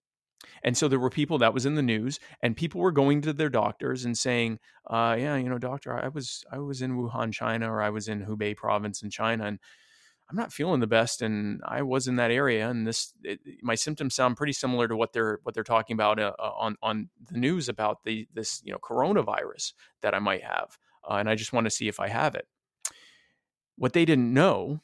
[0.63, 3.33] And so there were people that was in the news, and people were going to
[3.33, 7.33] their doctors and saying, uh, "Yeah, you know, doctor, I was I was in Wuhan,
[7.33, 9.59] China, or I was in Hubei province in China, and
[10.31, 13.75] I'm not feeling the best, and I was in that area, and this it, my
[13.75, 17.09] symptoms sound pretty similar to what they're what they're talking about uh, uh on on
[17.31, 19.73] the news about the this you know coronavirus
[20.03, 20.79] that I might have,
[21.09, 22.47] uh, and I just want to see if I have it."
[23.77, 24.81] What they didn't know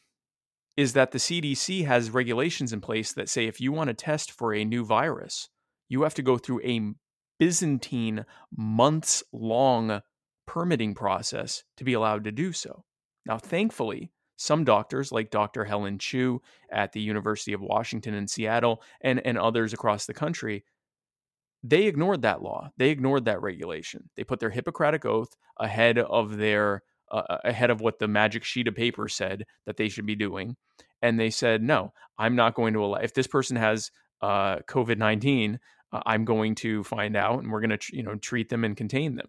[0.77, 4.31] is that the CDC has regulations in place that say if you want to test
[4.33, 5.49] for a new virus,
[5.89, 6.95] you have to go through a
[7.39, 8.25] Byzantine
[8.57, 10.01] months long
[10.47, 12.85] permitting process to be allowed to do so.
[13.27, 15.65] Now, thankfully, some doctors, like Dr.
[15.65, 20.65] Helen Chu at the University of Washington in Seattle and, and others across the country,
[21.63, 22.71] they ignored that law.
[22.77, 24.11] They ignored that regulation.
[24.17, 26.83] They put their Hippocratic oath ahead of their
[27.15, 30.57] uh, ahead of what the magic sheet of paper said that they should be doing.
[31.03, 33.91] And they said, no, I'm not going to allow, if this person has
[34.23, 35.59] uh, COVID 19,
[35.93, 38.65] uh, I'm going to find out and we're going to, tr- you know, treat them
[38.65, 39.29] and contain them.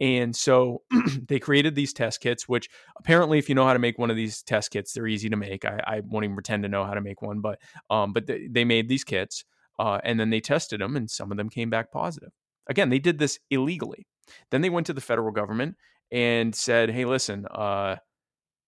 [0.00, 0.82] And so
[1.28, 2.68] they created these test kits, which
[2.98, 5.36] apparently, if you know how to make one of these test kits, they're easy to
[5.36, 5.64] make.
[5.64, 7.58] I, I won't even pretend to know how to make one, but
[7.88, 9.44] um, but they, they made these kits
[9.78, 12.30] uh, and then they tested them, and some of them came back positive.
[12.68, 14.06] Again, they did this illegally.
[14.50, 15.76] Then they went to the federal government
[16.10, 17.96] and said, "Hey, listen, uh,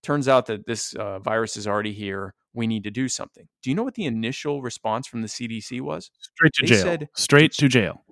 [0.03, 2.35] turns out that this uh, virus is already here.
[2.55, 3.47] We need to do something.
[3.63, 6.11] Do you know what the initial response from the CDC was?
[6.35, 6.83] Straight to They jail.
[6.83, 8.05] said- Straight to jail.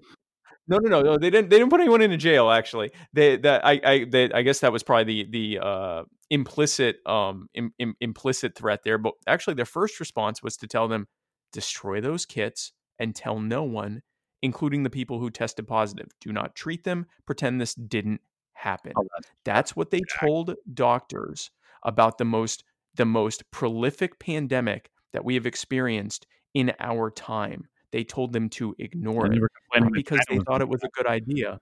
[0.68, 1.16] No, no, no, no.
[1.18, 1.50] They didn't.
[1.50, 2.50] They didn't put anyone into jail.
[2.50, 6.96] Actually, they that I I they, I guess that was probably the the uh, implicit
[7.06, 8.98] um Im, Im, implicit threat there.
[8.98, 11.06] But actually, their first response was to tell them
[11.52, 14.02] destroy those kits and tell no one,
[14.42, 16.08] including the people who tested positive.
[16.20, 17.06] Do not treat them.
[17.26, 18.20] Pretend this didn't
[18.56, 18.92] happen.
[18.96, 19.06] Oh,
[19.44, 21.50] that's- what they told doctors
[21.84, 27.68] about the most the most prolific pandemic that we have experienced in our time.
[27.92, 30.82] They told them to ignore it they were complaining not because they thought it was
[30.82, 31.60] a good idea.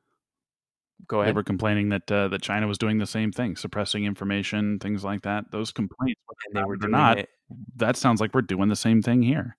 [1.08, 1.34] Go They ahead.
[1.36, 5.22] were complaining that uh, that China was doing the same thing, suppressing information, things like
[5.22, 5.50] that.
[5.50, 6.20] Those complaints,
[6.54, 7.28] they were not, it.
[7.76, 9.56] that sounds like we're doing the same thing here.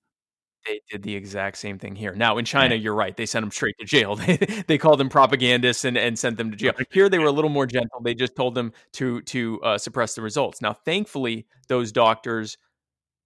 [0.66, 2.13] They did the exact same thing here.
[2.16, 3.16] Now in China, you're right.
[3.16, 4.16] They sent them straight to jail.
[4.26, 4.38] They,
[4.68, 6.74] they called them propagandists and, and sent them to jail.
[6.91, 8.01] Here they were a little more gentle.
[8.01, 10.61] They just told them to to uh, suppress the results.
[10.61, 12.57] Now, thankfully, those doctors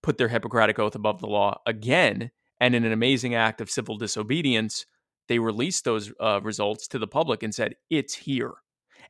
[0.03, 3.97] put their Hippocratic oath above the law again, and in an amazing act of civil
[3.97, 4.85] disobedience,
[5.27, 8.53] they released those uh, results to the public and said it's here.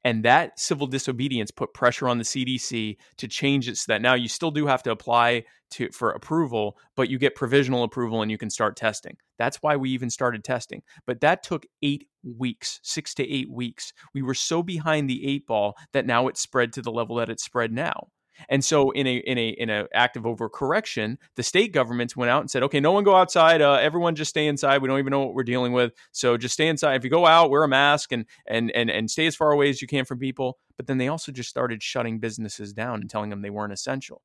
[0.04, 4.14] And that civil disobedience put pressure on the CDC to change it so that now
[4.14, 8.32] you still do have to apply to for approval, but you get provisional approval and
[8.32, 9.18] you can start testing.
[9.38, 10.82] That's why we even started testing.
[11.06, 13.94] But that took eight weeks, six to eight weeks.
[14.14, 17.30] We were so behind the eight ball that now it's spread to the level that
[17.30, 18.08] it's spread now.
[18.48, 22.30] And so, in a in a in a act of overcorrection, the state governments went
[22.32, 23.62] out and said, "Okay, no one go outside.
[23.62, 24.82] Uh, everyone just stay inside.
[24.82, 25.94] We don't even know what we're dealing with.
[26.12, 26.96] So just stay inside.
[26.96, 29.70] If you go out, wear a mask and and and and stay as far away
[29.70, 33.10] as you can from people." But then they also just started shutting businesses down and
[33.10, 34.22] telling them they weren't essential.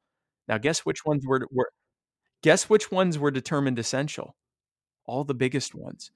[0.48, 1.70] Now, guess which ones were were
[2.42, 4.36] guess which ones were determined essential?
[5.06, 6.10] All the biggest ones.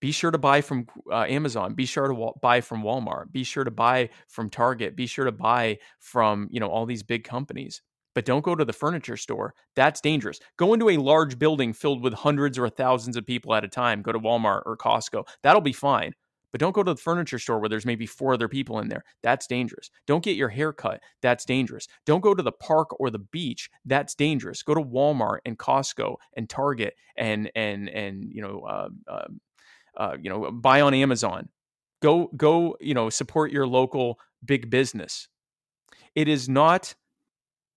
[0.00, 1.74] Be sure to buy from uh, Amazon.
[1.74, 3.32] Be sure to wa- buy from Walmart.
[3.32, 4.96] Be sure to buy from Target.
[4.96, 7.82] Be sure to buy from you know all these big companies.
[8.14, 9.54] But don't go to the furniture store.
[9.76, 10.40] That's dangerous.
[10.56, 14.02] Go into a large building filled with hundreds or thousands of people at a time.
[14.02, 15.26] Go to Walmart or Costco.
[15.42, 16.14] That'll be fine.
[16.50, 19.04] But don't go to the furniture store where there's maybe four other people in there.
[19.22, 19.90] That's dangerous.
[20.06, 21.00] Don't get your hair cut.
[21.20, 21.86] That's dangerous.
[22.06, 23.68] Don't go to the park or the beach.
[23.84, 24.62] That's dangerous.
[24.62, 29.28] Go to Walmart and Costco and Target and and and you know uh, uh,
[29.98, 31.48] uh, you know buy on Amazon.
[32.00, 35.28] Go go you know support your local big business.
[36.14, 36.94] It is not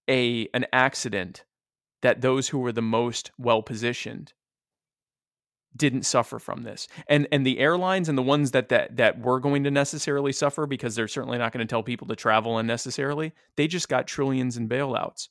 [0.09, 1.45] a an accident
[2.01, 4.33] that those who were the most well positioned
[5.75, 6.87] didn't suffer from this.
[7.07, 10.65] And and the airlines and the ones that that that were going to necessarily suffer
[10.65, 14.57] because they're certainly not going to tell people to travel unnecessarily, they just got trillions
[14.57, 15.29] in bailouts.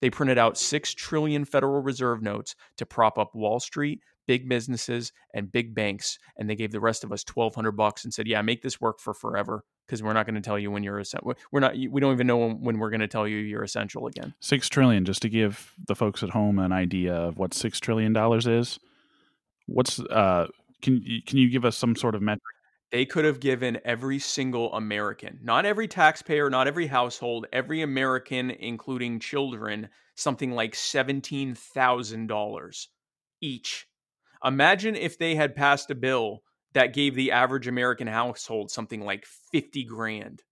[0.00, 5.12] They printed out 6 trillion Federal Reserve notes to prop up Wall Street, big businesses
[5.34, 8.42] and big banks and they gave the rest of us 1200 bucks and said, "Yeah,
[8.42, 11.34] make this work for forever because we're not going to tell you when you're essential.
[11.52, 14.06] We're not we don't even know when, when we're going to tell you you're essential
[14.06, 17.80] again." Six trillion, just to give the folks at home an idea of what six
[17.80, 18.78] trillion dollars is.
[19.66, 20.46] What's uh?
[20.82, 22.42] Can can you give us some sort of metric?
[22.90, 28.50] they could have given every single American, not every taxpayer, not every household, every American,
[28.50, 32.86] including children, something like $17,000
[33.40, 33.86] each.
[34.44, 39.26] Imagine if they had passed a bill that gave the average American household something like
[39.52, 40.42] 50 grand.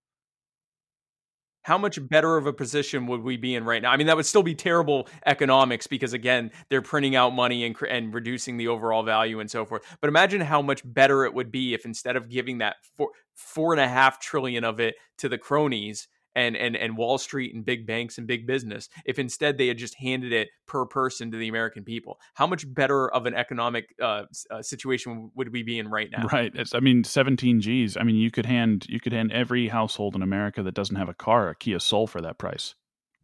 [1.62, 3.90] How much better of a position would we be in right now?
[3.90, 7.76] I mean, that would still be terrible economics because, again, they're printing out money and,
[7.82, 9.82] and reducing the overall value and so forth.
[10.00, 13.74] But imagine how much better it would be if instead of giving that four, four
[13.74, 17.64] and a half trillion of it to the cronies and, and, and Wall Street and
[17.64, 21.36] big banks and big business, if instead they had just handed it per person to
[21.36, 25.78] the American people, how much better of an economic uh, uh, situation would we be
[25.78, 26.26] in right now?
[26.32, 26.52] Right.
[26.54, 27.96] It's, I mean, seventeen G's.
[27.96, 31.08] I mean, you could hand you could hand every household in America that doesn't have
[31.08, 32.74] a car a Kia Soul for that price.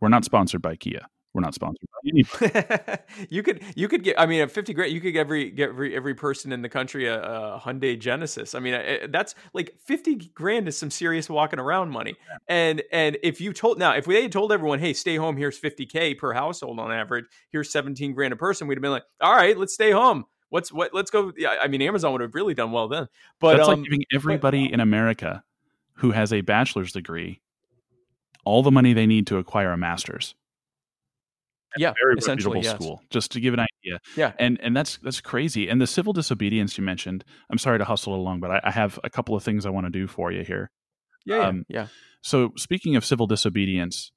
[0.01, 1.07] We're not sponsored by Kia.
[1.35, 3.03] We're not sponsored by anybody.
[3.29, 5.71] you could you could get I mean at 50 grand you could get every get
[5.71, 8.55] every every person in the country a, a Hyundai Genesis.
[8.55, 12.15] I mean uh, that's like 50 grand is some serious walking around money.
[12.47, 15.61] And and if you told now if we had told everyone hey stay home here's
[15.61, 19.35] 50k per household on average here's 17 grand a person we'd have been like all
[19.35, 20.27] right let's stay home.
[20.51, 23.09] What's what let's go yeah, I mean Amazon would have really done well then.
[23.41, 25.43] But That's um like giving everybody in America
[25.95, 27.41] who has a bachelor's degree
[28.45, 30.37] all the money they need to acquire a master's.
[31.77, 32.75] Yeah Very reputable yes.
[32.75, 34.01] school, just to give an idea.
[34.17, 34.33] Yeah.
[34.39, 35.69] and and that's that's crazy.
[35.69, 37.25] And the civil disobedience you mentioned.
[37.51, 39.87] I'm sorry to hustle along, but I, I have a couple of things I want
[39.87, 40.71] to do for you here.
[41.27, 41.87] Yeah, yeah, Um, yeah.
[42.23, 44.13] So speaking of civil disobedience,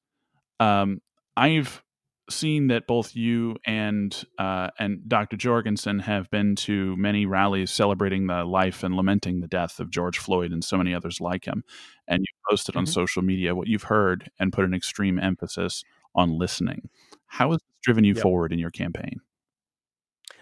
[0.60, 1.00] um,
[1.36, 1.82] I've
[2.30, 5.36] seen that both you and uh, and Dr.
[5.36, 10.18] Jorgensen have been to many rallies celebrating the life and lamenting the death of George
[10.18, 11.64] Floyd and so many others like him.
[12.06, 12.92] And you posted on mm-hmm.
[12.92, 15.84] social media what you've heard and put an extreme emphasis
[16.18, 16.88] on listening.
[17.26, 18.22] How has this driven you yep.
[18.22, 19.20] forward in your campaign?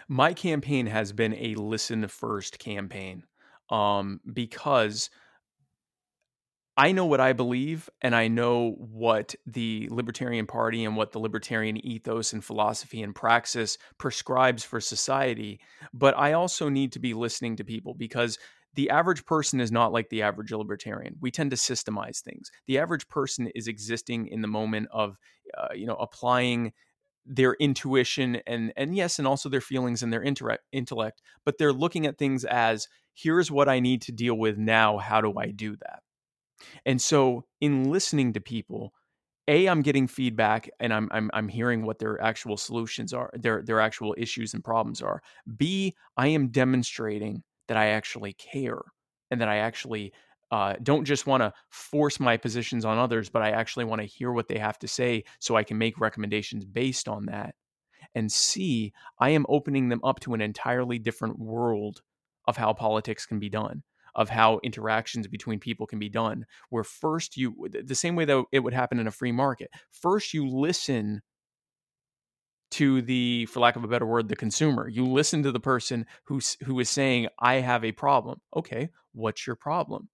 [0.09, 3.23] My campaign has been a listen first campaign
[3.69, 5.09] um, because
[6.79, 11.19] I know what I believe, and I know what the Libertarian Party and what the
[11.19, 15.59] libertarian ethos and philosophy and praxis prescribes for society.
[15.93, 18.37] But I also need to be listening to people because
[18.77, 21.15] the average person is not like the average libertarian.
[21.19, 22.51] We tend to systemize things.
[22.67, 25.17] The average person is existing in the moment of,
[25.57, 26.73] uh, you know, applying
[27.25, 31.23] their intuition and and yes, and also their feelings and their intellect, intellect.
[31.43, 34.99] But they're looking at things as here's what I need to deal with now.
[34.99, 36.03] How do I do that?
[36.85, 38.93] And so in listening to people,
[39.47, 43.63] a I'm getting feedback and I'm I'm I'm hearing what their actual solutions are, their
[43.63, 45.21] their actual issues and problems are.
[45.57, 48.81] B I am demonstrating that I actually care
[49.31, 50.13] and that I actually
[50.51, 54.07] uh, don't just want to force my positions on others, but I actually want to
[54.07, 57.55] hear what they have to say so I can make recommendations based on that.
[58.15, 62.01] And C, I am opening them up to an entirely different world
[62.47, 63.83] of how politics can be done
[64.17, 66.45] of how interactions between people can be done.
[66.69, 70.33] Where first you, the same way that it would happen in a free market, first
[70.33, 71.21] you listen
[72.71, 74.87] to the for lack of a better word the consumer.
[74.87, 78.41] You listen to the person who's who is saying i have a problem.
[78.55, 80.09] Okay what's your problem?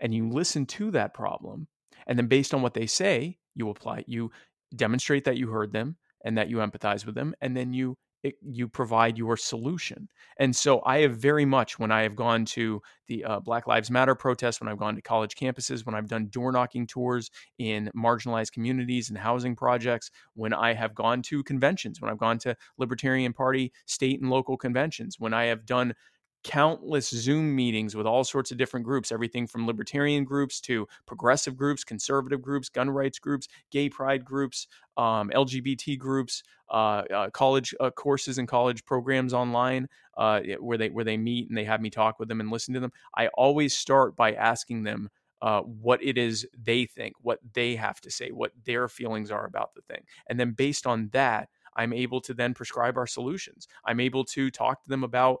[0.00, 1.68] And you listen to that problem
[2.06, 4.30] and then based on what they say you apply you
[4.74, 8.34] demonstrate that you heard them and that you empathize with them and then you it,
[8.42, 10.08] you provide your solution.
[10.38, 13.90] And so I have very much, when I have gone to the uh, Black Lives
[13.90, 17.90] Matter protests, when I've gone to college campuses, when I've done door knocking tours in
[17.96, 22.56] marginalized communities and housing projects, when I have gone to conventions, when I've gone to
[22.78, 25.94] Libertarian Party state and local conventions, when I have done
[26.42, 31.56] countless Zoom meetings with all sorts of different groups, everything from libertarian groups to progressive
[31.56, 34.66] groups, conservative groups, gun rights groups, gay pride groups,
[34.96, 40.88] um, LGBT groups, uh, uh, college uh, courses and college programs online uh, where they
[40.90, 42.92] where they meet and they have me talk with them and listen to them.
[43.16, 45.10] I always start by asking them.
[45.42, 49.46] Uh, what it is they think, what they have to say, what their feelings are
[49.46, 50.02] about the thing.
[50.28, 53.68] And then based on that, I'm able to then prescribe our solutions.
[53.84, 55.38] I'm able to talk to them about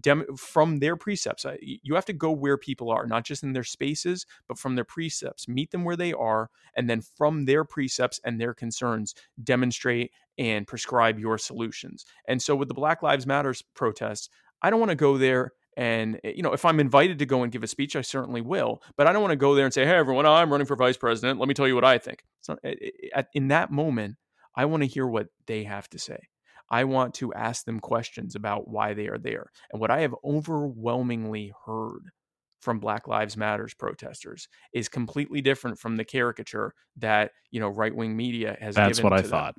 [0.00, 1.46] dem- from their precepts.
[1.60, 4.84] You have to go where people are, not just in their spaces, but from their
[4.84, 5.48] precepts.
[5.48, 10.66] Meet them where they are, and then from their precepts and their concerns, demonstrate and
[10.66, 12.04] prescribe your solutions.
[12.26, 14.28] And so with the Black Lives Matters protests,
[14.62, 17.42] I don't want to go there and eh, you know, if I'm invited to go
[17.42, 18.82] and give a speech, I certainly will.
[18.96, 20.96] But I don't want to go there and say, "Hey, everyone, I'm running for vice
[20.96, 21.38] president.
[21.38, 22.74] Let me tell you what I think." So eh,
[23.14, 24.16] eh, in that moment,
[24.56, 26.18] I want to hear what they have to say.
[26.70, 29.50] I want to ask them questions about why they are there.
[29.72, 32.10] And what I have overwhelmingly heard
[32.60, 38.16] from Black Lives Matters protesters is completely different from the caricature that, you know, right-wing
[38.16, 39.30] media has That's what I them.
[39.30, 39.54] thought.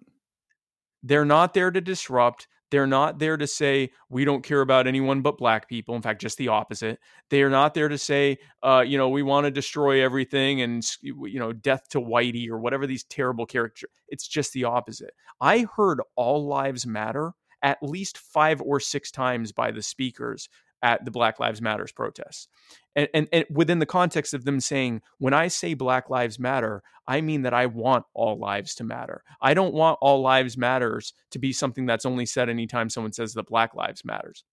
[1.04, 2.48] They're not there to disrupt.
[2.70, 5.96] They're not there to say we don't care about anyone but black people.
[5.96, 7.00] In fact, just the opposite.
[7.30, 10.84] They are not there to say, uh, you know, we want to destroy everything and
[11.02, 13.90] you know, death to Whitey or whatever these terrible characters.
[14.08, 15.12] It's just the opposite.
[15.42, 20.50] I heard all lives matter at least five or six times by the speakers
[20.82, 22.48] at the Black Lives Matters protests.
[22.96, 26.84] And, and, and, within the context of them saying, when I say Black Lives Matter,
[27.08, 29.24] I mean that I want all lives to matter.
[29.42, 33.34] I don't want all lives matters to be something that's only said anytime someone says
[33.34, 34.44] that Black Lives Matters.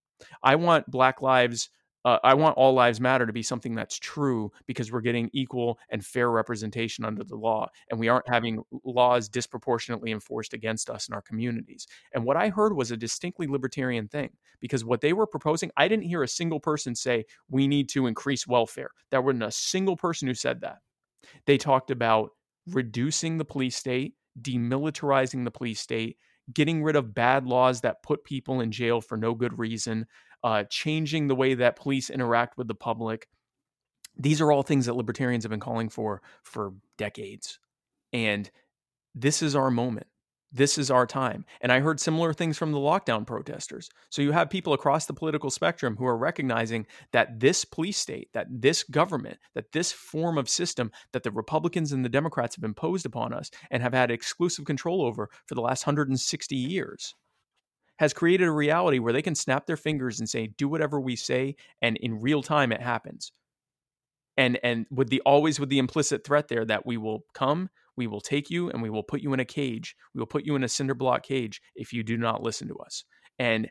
[0.43, 1.69] I want Black Lives
[2.05, 5.79] uh, I want all lives matter to be something that's true because we're getting equal
[5.89, 11.07] and fair representation under the law and we aren't having laws disproportionately enforced against us
[11.07, 11.87] in our communities.
[12.13, 14.29] And what I heard was a distinctly libertarian thing
[14.61, 18.07] because what they were proposing, I didn't hear a single person say we need to
[18.07, 18.91] increase welfare.
[19.11, 20.77] There wasn't a single person who said that.
[21.45, 22.31] They talked about
[22.67, 26.17] reducing the police state, demilitarizing the police state,
[26.53, 30.05] getting rid of bad laws that put people in jail for no good reason,
[30.43, 33.27] uh, changing the way that police interact with the public.
[34.17, 37.59] These are all things that libertarians have been calling for for decades.
[38.11, 38.49] And
[39.15, 40.07] this is our moment.
[40.51, 41.45] This is our time.
[41.61, 43.87] And I heard similar things from the lockdown protesters.
[44.09, 48.29] So you have people across the political spectrum who are recognizing that this police state,
[48.33, 52.63] that this government, that this form of system that the Republicans and the Democrats have
[52.63, 57.13] imposed upon us and have had exclusive control over for the last 160 years
[57.99, 61.17] has created a reality where they can snap their fingers and say, do whatever we
[61.17, 63.33] say, and in real time it happens.
[64.37, 68.07] And and with the always with the implicit threat there that we will come, we
[68.07, 69.97] will take you and we will put you in a cage.
[70.15, 72.75] We will put you in a cinder block cage if you do not listen to
[72.75, 73.03] us.
[73.37, 73.69] And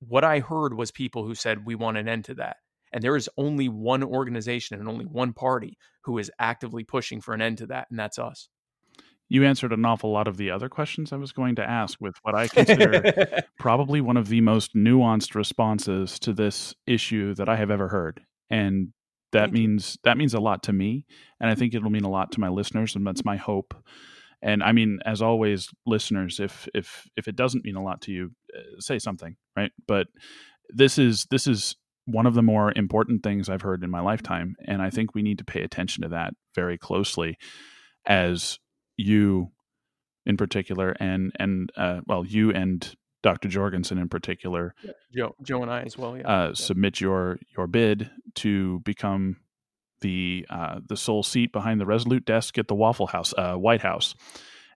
[0.00, 2.56] what I heard was people who said, we want an end to that.
[2.92, 7.34] And there is only one organization and only one party who is actively pushing for
[7.34, 8.48] an end to that, and that's us.
[9.30, 12.16] You answered an awful lot of the other questions I was going to ask with
[12.22, 17.54] what I consider probably one of the most nuanced responses to this issue that I
[17.54, 18.22] have ever heard.
[18.50, 18.92] And
[19.30, 21.06] that Thank means that means a lot to me
[21.40, 23.72] and I think it'll mean a lot to my listeners and that's my hope.
[24.42, 28.12] And I mean as always listeners if if if it doesn't mean a lot to
[28.12, 29.70] you uh, say something, right?
[29.86, 30.08] But
[30.68, 31.76] this is this is
[32.06, 35.22] one of the more important things I've heard in my lifetime and I think we
[35.22, 37.38] need to pay attention to that very closely
[38.04, 38.58] as
[39.00, 39.50] you
[40.26, 43.48] in particular and and uh, well you and Dr.
[43.48, 44.92] Jorgensen in particular yeah.
[45.14, 46.26] Jo Jo and I as well yeah.
[46.26, 46.54] Uh, yeah.
[46.54, 49.36] submit your your bid to become
[50.00, 53.82] the uh, the sole seat behind the resolute desk at the Waffle House uh, White
[53.82, 54.14] House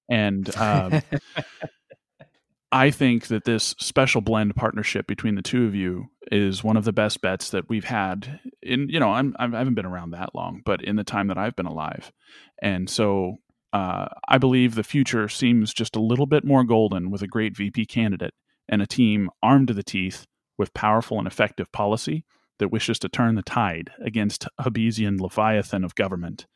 [0.08, 1.02] and um,
[2.72, 6.84] I think that this special blend partnership between the two of you is one of
[6.84, 10.34] the best bets that we've had in you know I'm, I haven't been around that
[10.34, 12.12] long but in the time that I've been alive
[12.60, 13.38] and so
[13.74, 17.56] uh, I believe the future seems just a little bit more golden with a great
[17.56, 18.32] VP candidate
[18.68, 20.26] and a team armed to the teeth
[20.56, 22.24] with powerful and effective policy
[22.60, 26.46] that wishes to turn the tide against Hobbesian leviathan of government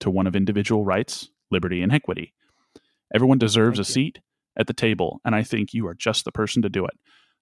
[0.00, 2.34] to one of individual rights, liberty, and equity.
[3.14, 3.94] Everyone deserves Thank a you.
[3.94, 4.18] seat
[4.58, 6.94] at the table, and I think you are just the person to do it.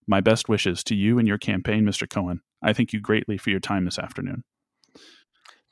[0.06, 2.06] My best wishes to you and your campaign, Mr.
[2.06, 2.42] Cohen.
[2.62, 4.44] I thank you greatly for your time this afternoon.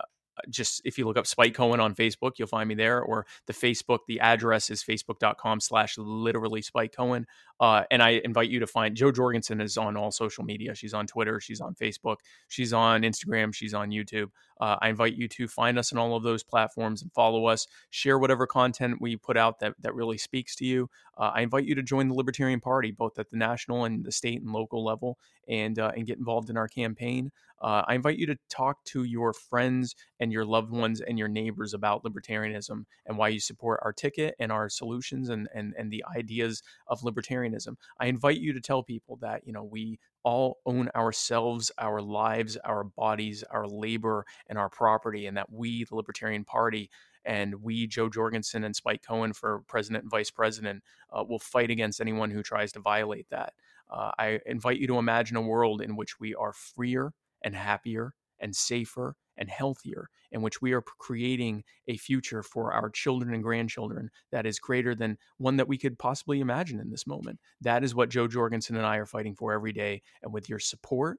[0.48, 3.02] just if you look up Spike Cohen on Facebook, you'll find me there.
[3.02, 7.26] Or the Facebook, the address is facebook.com slash literally Spike Cohen.
[7.62, 10.74] Uh, and I invite you to find Jo Jorgensen is on all social media.
[10.74, 12.16] She's on Twitter, she's on Facebook,
[12.48, 14.30] she's on Instagram, she's on YouTube.
[14.60, 17.68] Uh, I invite you to find us on all of those platforms and follow us.
[17.90, 20.90] Share whatever content we put out that that really speaks to you.
[21.16, 24.12] Uh, I invite you to join the Libertarian Party, both at the national and the
[24.12, 25.18] state and local level,
[25.48, 27.30] and uh, and get involved in our campaign.
[27.60, 31.28] Uh, I invite you to talk to your friends and your loved ones and your
[31.28, 35.90] neighbors about libertarianism and why you support our ticket and our solutions and and and
[35.90, 37.51] the ideas of libertarianism.
[38.00, 42.56] I invite you to tell people that you know we all own ourselves, our lives,
[42.64, 46.90] our bodies, our labor, and our property, and that we, the Libertarian Party,
[47.24, 51.70] and we, Jo Jorgensen and Spike Cohen for president and vice president, uh, will fight
[51.70, 53.54] against anyone who tries to violate that.
[53.90, 57.12] Uh, I invite you to imagine a world in which we are freer
[57.42, 62.90] and happier and safer and healthier, in which we are creating a future for our
[62.90, 67.06] children and grandchildren that is greater than one that we could possibly imagine in this
[67.06, 67.38] moment.
[67.60, 70.02] That is what Jo Jorgensen and I are fighting for every day.
[70.22, 71.18] And with your support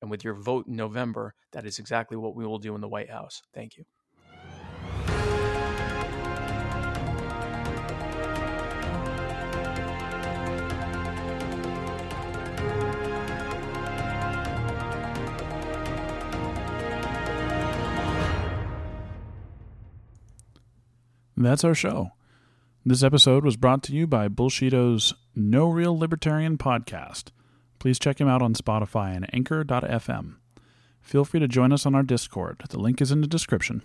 [0.00, 2.88] and with your vote in November, that is exactly what we will do in the
[2.88, 3.42] White House.
[3.54, 3.84] Thank you.
[21.42, 22.12] That's our show.
[22.84, 27.30] This episode was brought to you by Bullshito's No Real Libertarian podcast.
[27.78, 30.36] Please check him out on Spotify and Anchor.fm.
[31.00, 32.62] Feel free to join us on our Discord.
[32.70, 33.82] The link is in the description.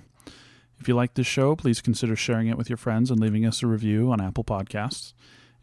[0.79, 3.63] If you like this show, please consider sharing it with your friends and leaving us
[3.63, 5.13] a review on Apple Podcasts.